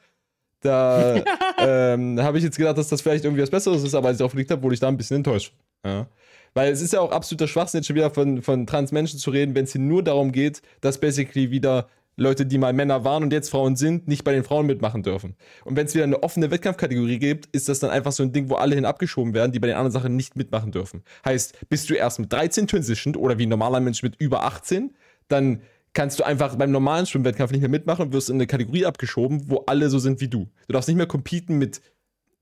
[0.60, 1.22] Da
[1.58, 4.18] ähm, habe ich jetzt gedacht, dass das vielleicht irgendwie was Besseres ist, aber als ich
[4.18, 5.52] darauf gelegt habe, wurde ich da ein bisschen enttäuscht.
[5.84, 6.08] Ja.
[6.54, 9.54] Weil es ist ja auch absoluter Schwachsinn, jetzt schon wieder von, von Transmenschen zu reden,
[9.54, 11.88] wenn es hier nur darum geht, dass basically wieder
[12.18, 15.36] Leute, die mal Männer waren und jetzt Frauen sind, nicht bei den Frauen mitmachen dürfen.
[15.64, 18.50] Und wenn es wieder eine offene Wettkampfkategorie gibt, ist das dann einfach so ein Ding,
[18.50, 21.04] wo alle hin abgeschoben werden, die bei den anderen Sachen nicht mitmachen dürfen.
[21.24, 24.96] Heißt, bist du erst mit 13 transitioned oder wie ein normaler Mensch mit über 18,
[25.28, 25.62] dann
[25.94, 29.48] kannst du einfach beim normalen Schwimmwettkampf nicht mehr mitmachen und wirst in eine Kategorie abgeschoben,
[29.48, 30.48] wo alle so sind wie du.
[30.66, 31.80] Du darfst nicht mehr competen mit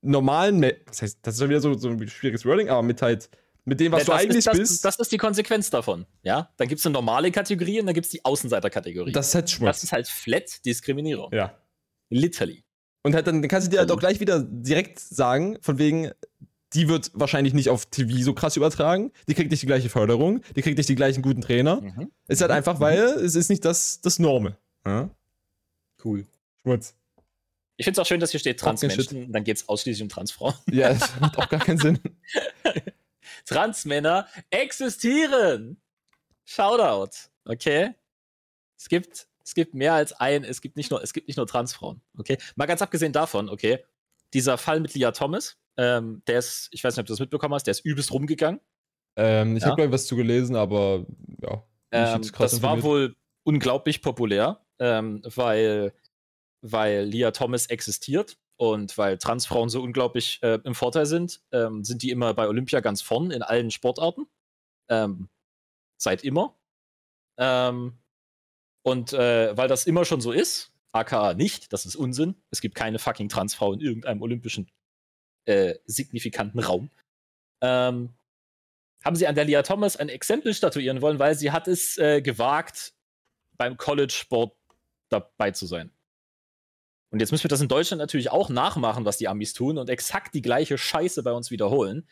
[0.01, 3.29] normalen, das heißt, das ist ja wieder so, so ein schwieriges Wording, aber mit halt
[3.67, 4.85] mit dem, was ja, du eigentlich ist, das, bist.
[4.85, 6.07] Das ist die Konsequenz davon.
[6.23, 9.13] Ja, dann gibt es eine normale Kategorie und dann gibt es die Außenseiterkategorie.
[9.13, 9.69] Das ist halt Schmutz.
[9.69, 11.33] Das ist halt flat Diskriminierung.
[11.35, 11.59] Ja.
[12.09, 12.65] Literally.
[13.03, 16.13] Und halt dann kannst du dir halt auch gleich wieder direkt sagen, von wegen,
[16.75, 20.43] die wird wahrscheinlich nicht auf TV so krass übertragen, die kriegt nicht die gleiche Förderung,
[20.55, 21.81] die kriegt nicht die gleichen guten Trainer.
[21.81, 22.13] Mhm.
[22.29, 24.57] Ist halt einfach, weil es ist nicht das, das Norme.
[24.85, 25.11] Ja?
[26.05, 26.25] Cool.
[26.63, 26.95] Schmutz.
[27.79, 30.55] Ich finde es auch schön, dass hier steht Transmenschen, dann geht es ausschließlich um Transfrauen.
[30.71, 31.99] Ja, das macht auch gar keinen Sinn.
[33.47, 35.81] Transmänner existieren.
[36.45, 37.31] Shoutout.
[37.45, 37.95] Okay?
[38.79, 41.47] Es gibt, es gibt mehr als ein, es gibt nicht nur, es gibt nicht nur
[41.47, 42.03] Transfrauen.
[42.19, 42.37] Okay?
[42.57, 43.85] Mal ganz abgesehen davon, okay,
[44.35, 47.55] dieser Fall mit Leah Thomas, ähm, der ist, ich weiß nicht, ob du das mitbekommen
[47.55, 48.61] hast, der ist übelst rumgegangen.
[49.17, 49.71] Ähm, ich ja?
[49.71, 51.07] habe gleich was zu gelesen, aber
[51.41, 51.63] ja.
[51.93, 55.93] Ähm, das war wohl unglaublich populär, ähm, weil,
[56.61, 62.03] weil Leah Thomas existiert und weil Transfrauen so unglaublich äh, im Vorteil sind, ähm, sind
[62.03, 64.27] die immer bei Olympia ganz vorn in allen Sportarten.
[64.89, 65.29] Ähm,
[65.99, 66.57] seit immer.
[67.39, 67.99] Ähm,
[68.83, 72.37] und äh, weil das immer schon so ist, aka nicht, das ist Unsinn.
[72.51, 74.71] Es gibt keine fucking Transfrau in irgendeinem olympischen
[75.45, 76.91] äh, signifikanten Raum.
[77.61, 78.15] Ähm,
[79.05, 82.23] haben sie an der Lia Thomas ein Exempel statuieren wollen, weil sie hat es äh,
[82.23, 82.95] gewagt,
[83.57, 84.57] beim College-Sport
[85.09, 85.91] dabei zu sein.
[87.17, 89.89] Und jetzt müssen wir das in Deutschland natürlich auch nachmachen, was die Amis tun und
[89.89, 92.07] exakt die gleiche Scheiße bei uns wiederholen,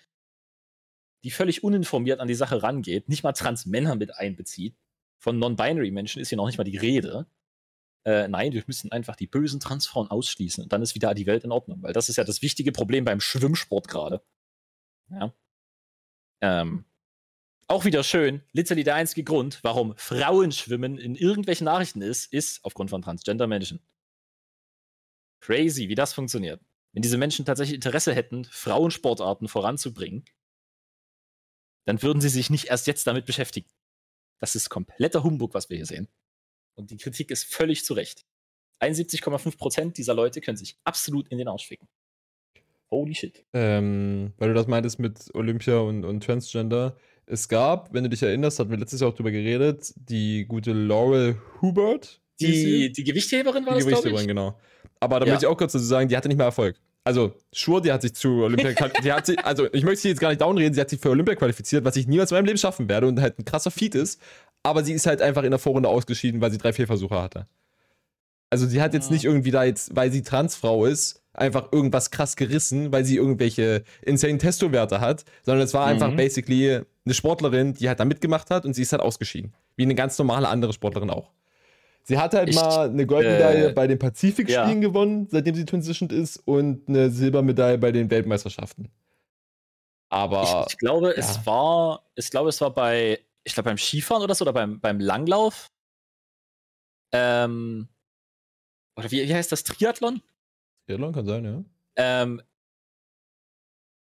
[1.24, 4.78] die völlig uninformiert an die Sache rangeht, nicht mal Transmänner mit einbezieht.
[5.18, 7.26] Von Non-Binary-Menschen ist hier noch nicht mal die Rede.
[8.07, 11.44] Äh, nein, wir müssen einfach die bösen Transfrauen ausschließen und dann ist wieder die Welt
[11.44, 14.22] in Ordnung, weil das ist ja das wichtige Problem beim Schwimmsport gerade.
[15.11, 15.34] Ja.
[16.40, 16.86] Ähm,
[17.68, 22.88] auch wieder schön, literally der einzige Grund, warum Frauenschwimmen in irgendwelchen Nachrichten ist, ist aufgrund
[22.88, 23.82] von Transgender-Menschen.
[25.45, 26.61] Crazy, wie das funktioniert.
[26.95, 30.24] Wenn diese Menschen tatsächlich Interesse hätten, Frauensportarten voranzubringen,
[31.86, 33.68] dann würden sie sich nicht erst jetzt damit beschäftigen.
[34.40, 36.09] Das ist kompletter Humbug, was wir hier sehen.
[36.76, 38.24] Und die Kritik ist völlig zu Recht.
[38.80, 41.88] 71,5% dieser Leute können sich absolut in den Arsch ficken.
[42.90, 43.45] Holy shit.
[43.53, 46.97] Ähm, weil du das meintest mit Olympia und, und Transgender.
[47.26, 50.72] Es gab, wenn du dich erinnerst, hatten wir letztes Jahr auch drüber geredet, die gute
[50.72, 52.22] Laurel Hubert.
[52.40, 54.59] Die, die Gewichtheberin war die das, Gewichtheberin, genau.
[55.05, 55.32] Aber da ja.
[55.32, 56.76] möchte ich auch kurz dazu sagen, die hatte nicht mehr Erfolg.
[57.07, 58.72] Also, Schur, die hat sich zu Olympia
[59.05, 61.11] die hat sich, also ich möchte sie jetzt gar nicht downreden, sie hat sich für
[61.11, 63.94] Olympia qualifiziert, was ich niemals in meinem Leben schaffen werde und halt ein krasser Feat
[63.94, 64.20] ist.
[64.62, 67.46] Aber sie ist halt einfach in der Vorrunde ausgeschieden, weil sie drei Fehlversuche hatte.
[68.48, 72.36] Also sie hat jetzt nicht irgendwie da jetzt, weil sie Transfrau ist, einfach irgendwas krass
[72.36, 76.16] gerissen, weil sie irgendwelche insane Testowerte hat, sondern es war einfach mhm.
[76.16, 79.52] basically eine Sportlerin, die halt da mitgemacht hat und sie ist halt ausgeschieden.
[79.76, 81.32] Wie eine ganz normale andere Sportlerin auch.
[82.07, 84.88] Sie hat halt ich, mal eine Goldmedaille äh, bei den Pazifikspielen ja.
[84.88, 88.90] gewonnen, seitdem sie transitioned ist, und eine Silbermedaille bei den Weltmeisterschaften.
[90.11, 90.66] Aber.
[90.66, 91.14] Ich, ich glaube, ja.
[91.14, 94.80] es war, ich glaube, es war bei, ich glaube, beim Skifahren oder so, oder beim,
[94.80, 95.68] beim Langlauf.
[97.12, 97.88] Ähm,
[98.96, 99.64] oder wie, wie heißt das?
[99.64, 100.20] Triathlon?
[100.86, 101.64] Triathlon kann sein, ja.
[101.96, 102.42] Ähm,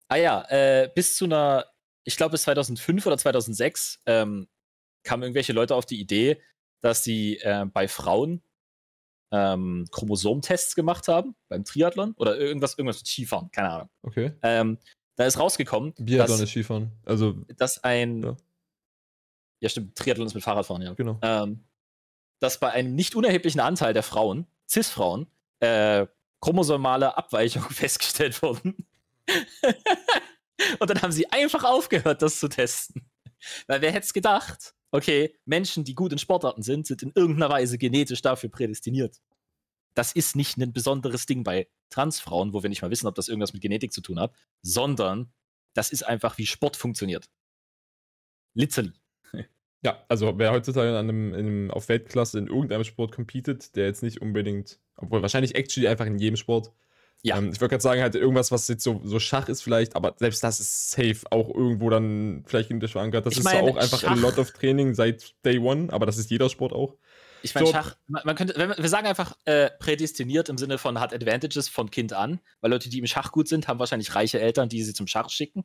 [0.08, 1.66] ah ja, äh, bis zu einer,
[2.02, 4.48] ich glaube bis 2005 oder 2006 ähm,
[5.04, 6.40] kamen irgendwelche Leute auf die Idee,
[6.82, 8.42] dass sie äh, bei Frauen
[9.30, 13.88] ähm, Chromosomtests gemacht haben beim Triathlon oder irgendwas, irgendwas mit Skifahren, keine Ahnung.
[14.02, 14.32] Okay.
[14.42, 14.78] Ähm,
[15.16, 15.94] Da ist rausgekommen.
[15.98, 16.92] Biathlon ist Skifahren.
[17.04, 17.32] Also.
[17.56, 18.22] Dass ein.
[18.22, 18.36] Ja.
[19.60, 19.96] ja, stimmt.
[19.96, 20.92] Triathlon ist mit Fahrradfahren, ja.
[20.94, 21.18] Genau.
[21.22, 21.64] Ähm,
[22.40, 25.28] dass bei einem nicht unerheblichen Anteil der Frauen, Cis-Frauen,
[25.60, 26.06] äh,
[26.40, 28.86] chromosomale Abweichungen festgestellt wurden.
[30.78, 33.08] Und dann haben sie einfach aufgehört, das zu testen.
[33.66, 34.74] Weil wer hätte es gedacht?
[34.92, 39.20] Okay, Menschen, die gut in Sportarten sind, sind in irgendeiner Weise genetisch dafür prädestiniert.
[39.94, 43.28] Das ist nicht ein besonderes Ding bei Transfrauen, wo wir nicht mal wissen, ob das
[43.28, 45.32] irgendwas mit Genetik zu tun hat, sondern
[45.74, 47.28] das ist einfach, wie Sport funktioniert.
[48.54, 48.92] Literally.
[49.84, 54.02] Ja, also wer heutzutage an einem, einem, auf Weltklasse in irgendeinem Sport competet, der jetzt
[54.02, 56.70] nicht unbedingt, obwohl wahrscheinlich actually einfach in jedem Sport,
[57.22, 57.38] ja.
[57.38, 60.14] Ähm, ich würde gerade sagen, halt irgendwas, was jetzt so, so Schach ist vielleicht, aber
[60.18, 63.26] selbst das ist safe auch irgendwo dann vielleicht in der verankert.
[63.26, 66.04] Das ich ist meine, auch einfach Schach, a lot of Training seit Day One, aber
[66.04, 66.96] das ist jeder Sport auch.
[67.42, 67.72] Ich meine, so.
[67.72, 72.12] Schach, man, könnte, wir sagen einfach äh, prädestiniert im Sinne von hat Advantages von Kind
[72.12, 75.06] an, weil Leute, die im Schach gut sind, haben wahrscheinlich reiche Eltern, die sie zum
[75.06, 75.64] Schach schicken.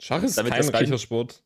[0.00, 1.42] Schach ist damit kein reicher kind, Sport.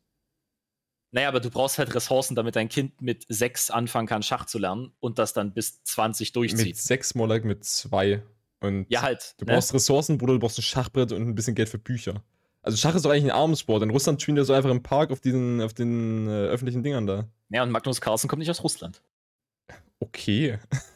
[1.11, 4.59] Naja, aber du brauchst halt Ressourcen, damit dein Kind mit sechs anfangen kann, Schach zu
[4.59, 6.65] lernen und das dann bis 20 durchzieht.
[6.65, 8.23] Mit sechs, more like mit zwei.
[8.63, 9.35] Und ja, halt.
[9.37, 9.53] Du ne?
[9.53, 12.23] brauchst Ressourcen, Bruder, du brauchst ein Schachbrett und ein bisschen Geld für Bücher.
[12.61, 13.83] Also Schach ist doch eigentlich ein Armsport.
[13.83, 17.05] In Russland spielen die so einfach im Park auf diesen, auf den äh, öffentlichen Dingern
[17.05, 17.27] da.
[17.49, 19.01] Ja, und Magnus Carlsen kommt nicht aus Russland.
[19.99, 20.59] Okay.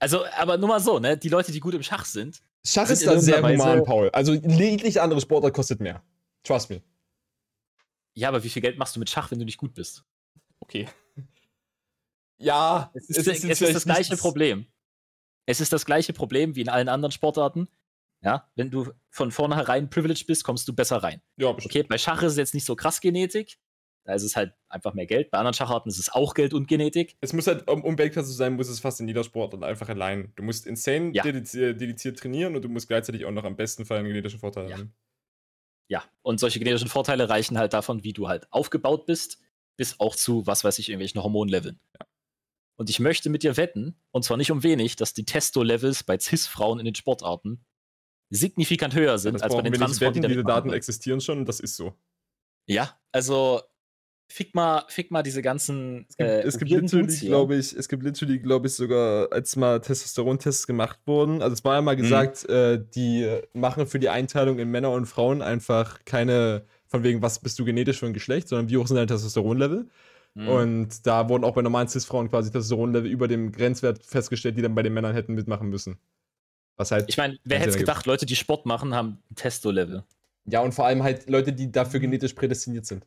[0.00, 1.16] Also, aber nur mal so, ne?
[1.16, 2.42] Die Leute, die gut im Schach sind.
[2.66, 4.10] Schach sind ist da sehr human, Paul.
[4.10, 6.02] Also jegliche andere Sportart kostet mehr.
[6.42, 6.82] Trust me.
[8.12, 10.04] Ja, aber wie viel Geld machst du mit Schach, wenn du nicht gut bist?
[10.60, 10.88] Okay.
[12.36, 14.66] Ja, es ist, es ist, es ist das gleiche Problem.
[15.46, 17.68] Es ist das gleiche Problem wie in allen anderen Sportarten.
[18.22, 21.20] Ja, wenn du von vornherein privileged bist, kommst du besser rein.
[21.36, 21.74] Ja, bestimmt.
[21.74, 23.58] Okay, bei Schach ist es jetzt nicht so krass Genetik.
[24.04, 25.30] Da ist es halt einfach mehr Geld.
[25.30, 27.16] Bei anderen Schacharten ist es auch Geld und Genetik.
[27.20, 29.88] Es muss halt, um, um Weltklasse zu sein, muss es fast in jeder Sportart einfach
[29.88, 30.32] allein.
[30.36, 31.22] Du musst insane ja.
[31.22, 34.68] dediziert, dediziert, trainieren und du musst gleichzeitig auch noch am besten Fall einen genetischen Vorteil
[34.68, 34.76] ja.
[34.76, 34.94] haben.
[35.88, 39.38] Ja, und solche genetischen Vorteile reichen halt davon, wie du halt aufgebaut bist,
[39.76, 41.78] bis auch zu, was weiß ich, irgendwelchen Hormonleveln.
[41.98, 42.06] Ja.
[42.76, 46.18] Und ich möchte mit dir wetten, und zwar nicht um wenig, dass die Testo-Levels bei
[46.18, 47.64] CIS-Frauen in den Sportarten
[48.30, 50.14] signifikant höher sind ja, als bei den Transfrauen.
[50.14, 51.94] Die diese Daten existieren schon und das ist so.
[52.66, 53.60] Ja, also
[54.28, 56.06] fick mal, fick mal diese ganzen.
[56.08, 59.56] Es gibt, äh, es gibt literally, glaube ich, es gibt literally, glaube ich, sogar, als
[59.56, 61.42] mal Testosteron-Tests gemacht wurden.
[61.42, 62.02] Also es war ja mal mhm.
[62.02, 62.54] gesagt, mhm.
[62.54, 67.38] äh, die machen für die Einteilung in Männer und Frauen einfach keine, von wegen, was
[67.38, 69.88] bist du genetisch für ein Geschlecht, sondern wie hoch sind deine Testosteronlevel.
[70.34, 70.48] Mhm.
[70.48, 74.74] Und da wurden auch bei normalen Cis-Frauen quasi Testosteronlevel über dem Grenzwert festgestellt, die dann
[74.74, 75.98] bei den Männern hätten mitmachen müssen.
[76.76, 77.06] Was halt.
[77.08, 80.04] Ich meine, wer hätte es gedacht, Leute, die Sport machen, haben Testo-Level.
[80.46, 83.06] Ja, und vor allem halt Leute, die dafür genetisch prädestiniert sind.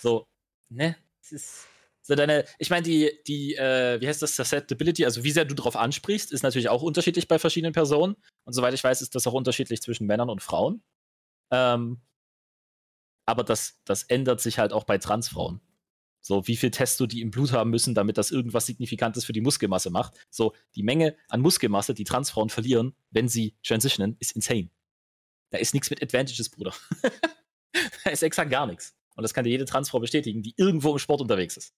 [0.00, 0.26] So,
[0.68, 0.96] ne?
[1.20, 1.66] Es ist.
[2.02, 5.56] So deine, ich meine, die, die, äh, wie heißt das, Susceptibility, also wie sehr du
[5.56, 8.14] drauf ansprichst, ist natürlich auch unterschiedlich bei verschiedenen Personen.
[8.44, 10.84] Und soweit ich weiß, ist das auch unterschiedlich zwischen Männern und Frauen.
[11.50, 12.00] Ähm,
[13.26, 15.60] aber das, das ändert sich halt auch bei Transfrauen.
[16.26, 19.40] So, wie viel Testo die im Blut haben müssen, damit das irgendwas Signifikantes für die
[19.40, 20.26] Muskelmasse macht.
[20.28, 24.70] So, die Menge an Muskelmasse, die Transfrauen verlieren, wenn sie transitionen, ist insane.
[25.50, 26.74] Da ist nichts mit Advantages, Bruder.
[28.04, 28.96] da ist exakt gar nichts.
[29.14, 31.76] Und das kann dir jede Transfrau bestätigen, die irgendwo im Sport unterwegs ist.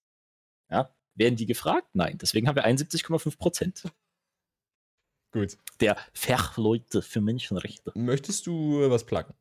[0.70, 0.96] Ja?
[1.14, 1.90] Werden die gefragt?
[1.92, 2.16] Nein.
[2.16, 3.82] Deswegen haben wir 71,5 Prozent.
[5.30, 5.58] Gut.
[5.80, 7.92] Der Fachleute für Menschenrechte.
[7.94, 9.34] Möchtest du was plagen?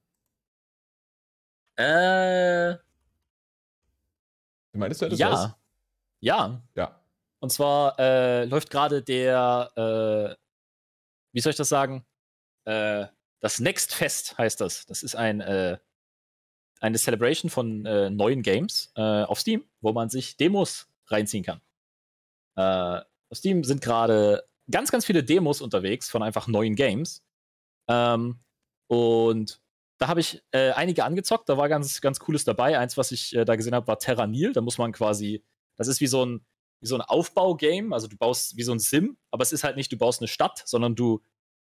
[1.78, 2.76] Äh,
[4.78, 5.20] Meinst du etwas?
[5.20, 5.32] Ja.
[5.32, 5.54] Was?
[6.20, 6.62] Ja.
[6.76, 7.02] Ja.
[7.40, 10.36] Und zwar äh, läuft gerade der, äh,
[11.34, 12.06] wie soll ich das sagen?
[12.66, 13.08] Äh,
[13.40, 14.86] das Next Fest heißt das.
[14.86, 15.78] Das ist ein, äh,
[16.80, 21.62] eine Celebration von äh, neuen Games äh, auf Steam, wo man sich Demos reinziehen kann.
[22.56, 27.24] auf Steam sind gerade ganz, ganz viele Demos unterwegs von einfach neuen Games.
[27.88, 28.40] Ähm,
[28.88, 29.62] und
[29.98, 32.78] da habe ich äh, einige angezockt, da war ganz, ganz cooles dabei.
[32.78, 34.54] Eins, was ich äh, da gesehen habe, war Terranil.
[34.54, 35.44] Da muss man quasi,
[35.76, 36.46] das ist wie so ein,
[36.82, 37.94] wie so ein Aufbaugame.
[37.94, 40.28] Also du baust wie so ein Sim, aber es ist halt nicht, du baust eine
[40.28, 41.22] Stadt, sondern du,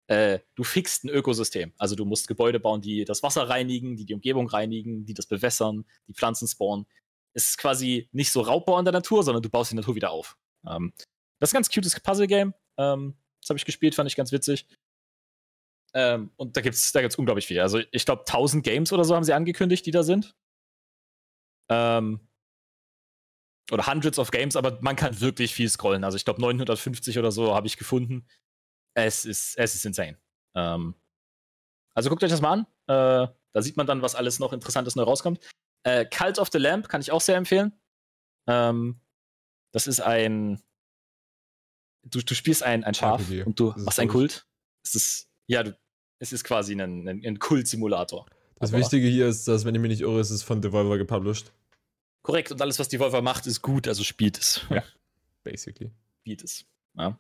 [0.07, 1.73] äh, du fixst ein Ökosystem.
[1.79, 5.27] Also du musst Gebäude bauen, die das Wasser reinigen, die die Umgebung reinigen, die das
[5.27, 6.87] bewässern, die Pflanzen spawnen.
[7.33, 10.11] Es ist quasi nicht so Raubbau in der Natur, sondern du baust die Natur wieder
[10.11, 10.37] auf.
[10.67, 10.93] Ähm,
[11.41, 12.55] das ist ein ganz cutes Puzzle-Game.
[12.77, 14.67] Ähm, das habe ich gespielt, fand ich ganz witzig.
[15.95, 17.61] Ähm, und da gibt es da gibt's unglaublich viel.
[17.61, 20.35] Also ich glaube 1000 Games oder so haben sie angekündigt, die da sind.
[21.69, 22.21] Ähm,
[23.71, 26.05] oder Hundreds of Games, aber man kann wirklich viel scrollen.
[26.05, 28.27] Also ich glaube 950 oder so habe ich gefunden.
[28.95, 30.19] Es ist, es ist insane.
[30.55, 30.95] Ähm,
[31.95, 32.67] also guckt euch das mal an.
[32.87, 35.41] Äh, da sieht man dann, was alles noch Interessantes neu rauskommt.
[35.85, 37.73] Äh, Cult of the Lamp kann ich auch sehr empfehlen.
[38.49, 39.01] Ähm,
[39.73, 40.61] das ist ein.
[42.03, 44.47] Du, du spielst ein, ein Schaf und du machst einen Kult.
[44.85, 45.77] Es ist ja, du,
[46.21, 48.27] Es ist quasi ein, ein, ein Kult-Simulator.
[48.61, 50.99] Das aber Wichtige hier ist, dass, wenn ich mich nicht irre, ist es von Devolver
[50.99, 51.51] gepublished.
[52.23, 54.61] Korrekt, und alles, was Devolver macht, ist gut, also spielt es.
[54.69, 54.85] Ja,
[55.43, 55.91] basically.
[56.21, 56.67] Spielt es.
[56.97, 57.19] Ja.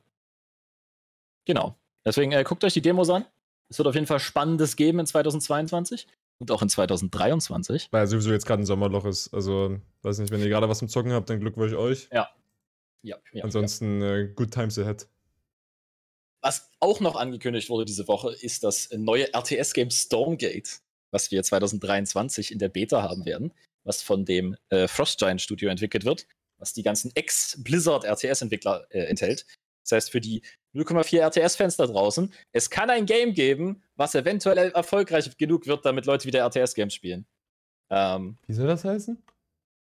[1.46, 1.76] Genau.
[2.04, 3.24] Deswegen äh, guckt euch die Demos an.
[3.70, 6.06] Es wird auf jeden Fall Spannendes geben in 2022
[6.38, 7.88] und auch in 2023.
[7.90, 9.32] Weil sowieso jetzt gerade ein Sommerloch ist.
[9.32, 12.08] Also, weiß nicht, wenn ihr gerade was zum Zocken habt, dann Glückwunsch euch.
[12.12, 12.28] Ja.
[13.02, 13.16] Ja.
[13.32, 14.16] ja Ansonsten ja.
[14.16, 15.08] Äh, good times ahead.
[16.42, 20.80] Was auch noch angekündigt wurde diese Woche, ist das neue RTS-Game Stormgate,
[21.10, 23.52] was wir 2023 in der Beta haben werden,
[23.84, 26.26] was von dem äh, Frostgiant Studio entwickelt wird,
[26.58, 29.44] was die ganzen Ex-Blizzard RTS-Entwickler äh, enthält.
[29.82, 30.42] Das heißt, für die
[30.74, 36.06] 0,4 RTS-Fans da draußen, es kann ein Game geben, was eventuell erfolgreich genug wird, damit
[36.06, 37.26] Leute wieder RTS-Games spielen.
[37.90, 39.22] Ähm, Wie soll das heißen?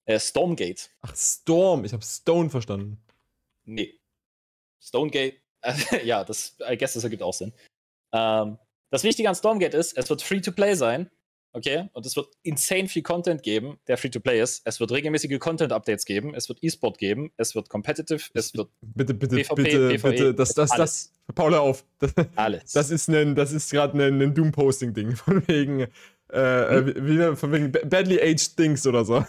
[0.05, 0.91] Äh, Stormgate.
[1.03, 1.85] Ach, Storm.
[1.85, 2.99] Ich habe Stone verstanden.
[3.65, 3.99] Nee.
[4.81, 5.42] Stonegate.
[6.05, 7.53] ja, das, I guess das ergibt auch Sinn.
[8.13, 8.59] Ähm,
[8.91, 11.11] das Wichtige an Stormgate ist, es wird free to play sein.
[11.55, 14.63] Okay, und es wird insane viel Content geben, der Free-to-Play ist.
[14.65, 16.35] Es wird regelmäßige Content-Updates geben.
[16.35, 17.31] Es wird E-Sport geben.
[17.37, 18.23] Es wird Competitive.
[18.33, 21.85] Es wird bitte, bitte, PvP, bitte, PvE, bitte, das, das, das, Paula auf.
[21.99, 22.73] Das, alles.
[22.73, 27.07] Das ist ein, das ist gerade ein, ein Doom-Posting-Ding von wegen, äh, äh hm?
[27.07, 29.23] wie, von wegen badly aged Things oder so.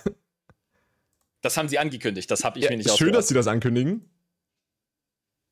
[1.42, 2.32] Das haben sie angekündigt.
[2.32, 4.10] Das habe ich ja, mir nicht Schön, dass sie das ankündigen.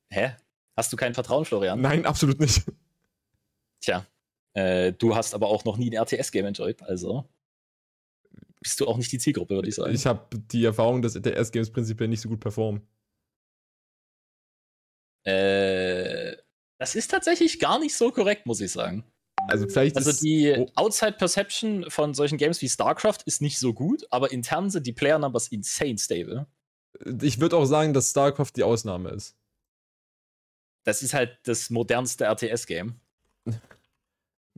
[0.10, 0.38] Hä?
[0.78, 1.82] Hast du kein Vertrauen, Florian?
[1.82, 2.64] Nein, absolut nicht.
[3.82, 4.06] Tja,
[4.54, 7.28] äh, du hast aber auch noch nie ein RTS-Game enjoyed, also
[8.62, 9.94] bist du auch nicht die Zielgruppe, würde ich sagen.
[9.94, 12.88] Ich habe die Erfahrung, dass RTS-Games prinzipiell nicht so gut performen.
[15.24, 16.36] Äh,
[16.80, 19.04] das ist tatsächlich gar nicht so korrekt, muss ich sagen.
[19.48, 20.72] Also vielleicht Also die oh.
[20.76, 24.94] Outside Perception von solchen Games wie StarCraft ist nicht so gut, aber intern sind die
[24.94, 26.48] Player Numbers insane stable.
[27.22, 29.36] Ich würde auch sagen, dass StarCraft die Ausnahme ist.
[30.84, 33.00] Das ist halt das modernste RTS-Game.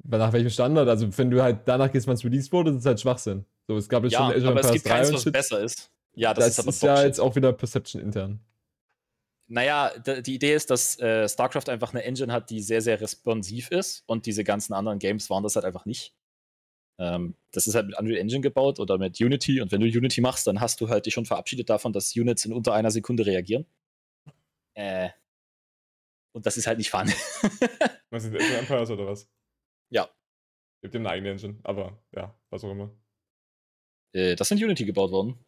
[0.03, 0.87] nach welchem Standard?
[0.87, 3.45] Also, wenn du halt danach gehst, wann es released wurde, das ist halt Schwachsinn.
[3.67, 5.91] So, es gab jetzt ja, schon Azure aber es gibt keins, was besser ist.
[6.15, 8.39] Ja, das, das ist aber ist ja jetzt auch wieder Perception intern.
[9.47, 13.71] Naja, die Idee ist, dass äh, StarCraft einfach eine Engine hat, die sehr, sehr responsiv
[13.71, 16.15] ist und diese ganzen anderen Games waren das halt einfach nicht.
[16.97, 20.21] Ähm, das ist halt mit Unreal Engine gebaut oder mit Unity und wenn du Unity
[20.21, 23.25] machst, dann hast du halt dich schon verabschiedet davon, dass Units in unter einer Sekunde
[23.25, 23.65] reagieren.
[24.75, 25.09] Äh,
[26.33, 27.07] und das ist halt nicht fun.
[28.09, 29.29] was ist Empires oder was?
[29.89, 30.09] Ja.
[30.81, 32.95] Ihr habt eine eigene Engine, aber ja, was auch immer.
[34.13, 35.43] Äh, das sind Unity gebaut worden.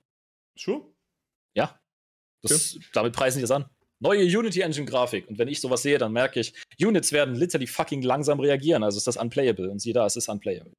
[0.57, 0.93] Sure?
[1.55, 1.81] Ja.
[2.41, 2.85] Das, okay.
[2.93, 3.69] Damit preisen die das an.
[3.99, 5.27] Neue Unity Engine Grafik.
[5.27, 8.83] Und wenn ich sowas sehe, dann merke ich, Units werden literally fucking langsam reagieren.
[8.83, 9.69] Also ist das unplayable.
[9.69, 10.75] Und siehe da, es ist unplayable.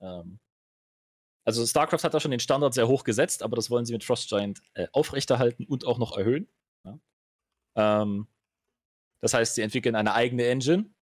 [0.00, 0.38] Ähm,
[1.44, 4.04] also StarCraft hat da schon den Standard sehr hoch gesetzt, aber das wollen sie mit
[4.04, 6.48] Frost Giant äh, aufrechterhalten und auch noch erhöhen.
[6.84, 7.00] Ja.
[7.76, 8.28] Ähm,
[9.22, 10.92] das heißt, sie entwickeln eine eigene Engine,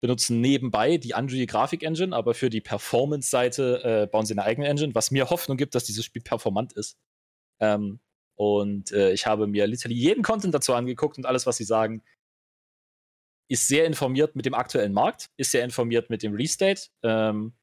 [0.00, 4.68] benutzen nebenbei die Unreal Grafik Engine, aber für die Performance-Seite äh, bauen sie eine eigene
[4.68, 6.98] Engine, was mir Hoffnung gibt, dass dieses Spiel performant ist.
[7.60, 8.00] Ähm,
[8.36, 12.02] und äh, ich habe mir literally jeden Content dazu angeguckt und alles, was sie sagen,
[13.50, 16.88] ist sehr informiert mit dem aktuellen Markt, ist sehr informiert mit dem Restate.
[17.02, 17.54] Ähm,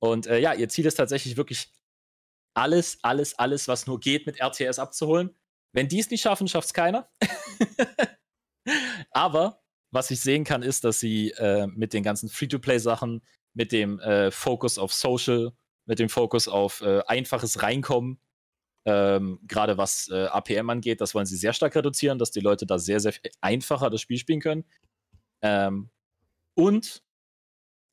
[0.00, 1.70] und äh, ja, ihr Ziel ist tatsächlich wirklich
[2.54, 5.30] alles, alles, alles, was nur geht, mit RTS abzuholen.
[5.72, 7.10] Wenn die es nicht schaffen, schafft es keiner.
[9.10, 9.60] Aber
[9.90, 13.22] was ich sehen kann, ist, dass sie äh, mit den ganzen Free-to-Play-Sachen,
[13.54, 15.52] mit dem äh, Fokus auf Social,
[15.86, 18.18] mit dem Fokus auf äh, einfaches Reinkommen,
[18.86, 22.66] ähm, gerade was äh, APM angeht, das wollen sie sehr stark reduzieren, dass die Leute
[22.66, 24.64] da sehr, sehr einfacher das Spiel spielen können.
[25.42, 25.90] Ähm,
[26.54, 27.02] und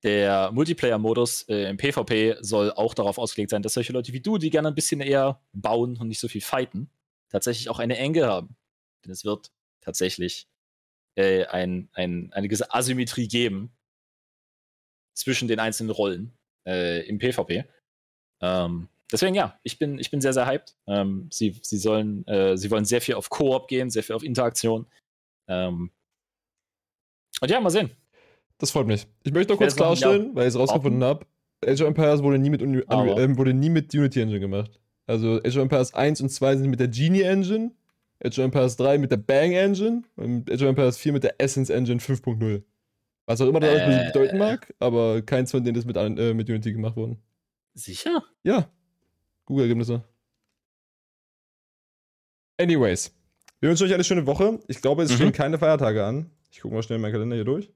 [0.03, 4.37] der Multiplayer-Modus äh, im PvP soll auch darauf ausgelegt sein, dass solche Leute wie du,
[4.37, 6.89] die gerne ein bisschen eher bauen und nicht so viel fighten,
[7.29, 8.57] tatsächlich auch eine Enge haben.
[9.05, 10.47] Denn es wird tatsächlich
[11.15, 13.71] äh, ein, ein, eine gewisse Asymmetrie geben
[15.13, 16.33] zwischen den einzelnen Rollen
[16.65, 17.65] äh, im PvP.
[18.41, 20.75] Ähm, deswegen ja, ich bin, ich bin sehr, sehr hyped.
[20.87, 24.23] Ähm, sie, sie, sollen, äh, sie wollen sehr viel auf Koop gehen, sehr viel auf
[24.23, 24.87] Interaktion.
[25.47, 25.91] Ähm,
[27.41, 27.91] und ja, mal sehen.
[28.57, 29.07] Das freut mich.
[29.23, 31.25] Ich möchte noch kurz klarstellen, ja, weil ich es rausgefunden habe.
[31.65, 34.79] Age of Empires wurde nie, mit, Uni äh, wurde nie mit Unity Engine gemacht.
[35.07, 37.71] Also Age of Empires 1 und 2 sind mit der Genie Engine
[38.23, 41.35] Age of Empires 3 mit der Bang Engine und Age of Empires 4 mit der
[41.39, 42.63] Essence Engine 5.0.
[43.25, 46.49] Was auch immer das äh, bedeuten mag, aber keins von denen ist mit, äh, mit
[46.49, 47.21] Unity gemacht worden.
[47.73, 48.23] Sicher?
[48.43, 48.69] Ja.
[49.45, 50.03] Google-Ergebnisse.
[52.59, 53.13] Anyways.
[53.59, 54.59] Wir wünschen euch eine schöne Woche.
[54.67, 55.15] Ich glaube, es mhm.
[55.15, 56.31] stehen keine Feiertage an.
[56.51, 57.71] Ich gucke mal schnell meinen Kalender hier durch.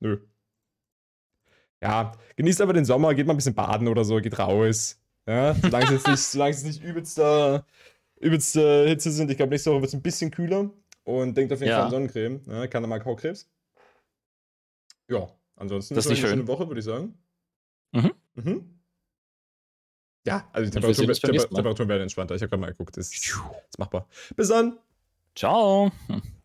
[0.00, 0.18] Nö.
[1.82, 5.00] Ja, genießt aber den Sommer, geht mal ein bisschen baden oder so, geht raus.
[5.26, 7.66] Ja, solange es jetzt nicht, solange es nicht übelster
[8.26, 9.30] übelste äh, Hitze sind.
[9.30, 10.70] Ich glaube, nächste Woche wird es ein bisschen kühler.
[11.04, 11.76] Und denkt auf jeden ja.
[11.76, 12.40] Fall an Sonnencreme.
[12.46, 12.68] Ne?
[12.68, 13.48] Kann mal Hautkrebs.
[15.08, 15.28] Ja.
[15.54, 17.16] Ansonsten das ist eine schöne Woche, würde ich sagen.
[17.92, 18.12] Mhm.
[18.34, 18.80] Mhm.
[20.26, 22.34] Ja, also die Temperaturen, Temperatur, Temperatur werden entspannter.
[22.34, 22.96] Ich habe gerade mal geguckt.
[22.96, 24.08] Ist, ist machbar.
[24.34, 24.78] Bis dann.
[25.36, 25.92] Ciao.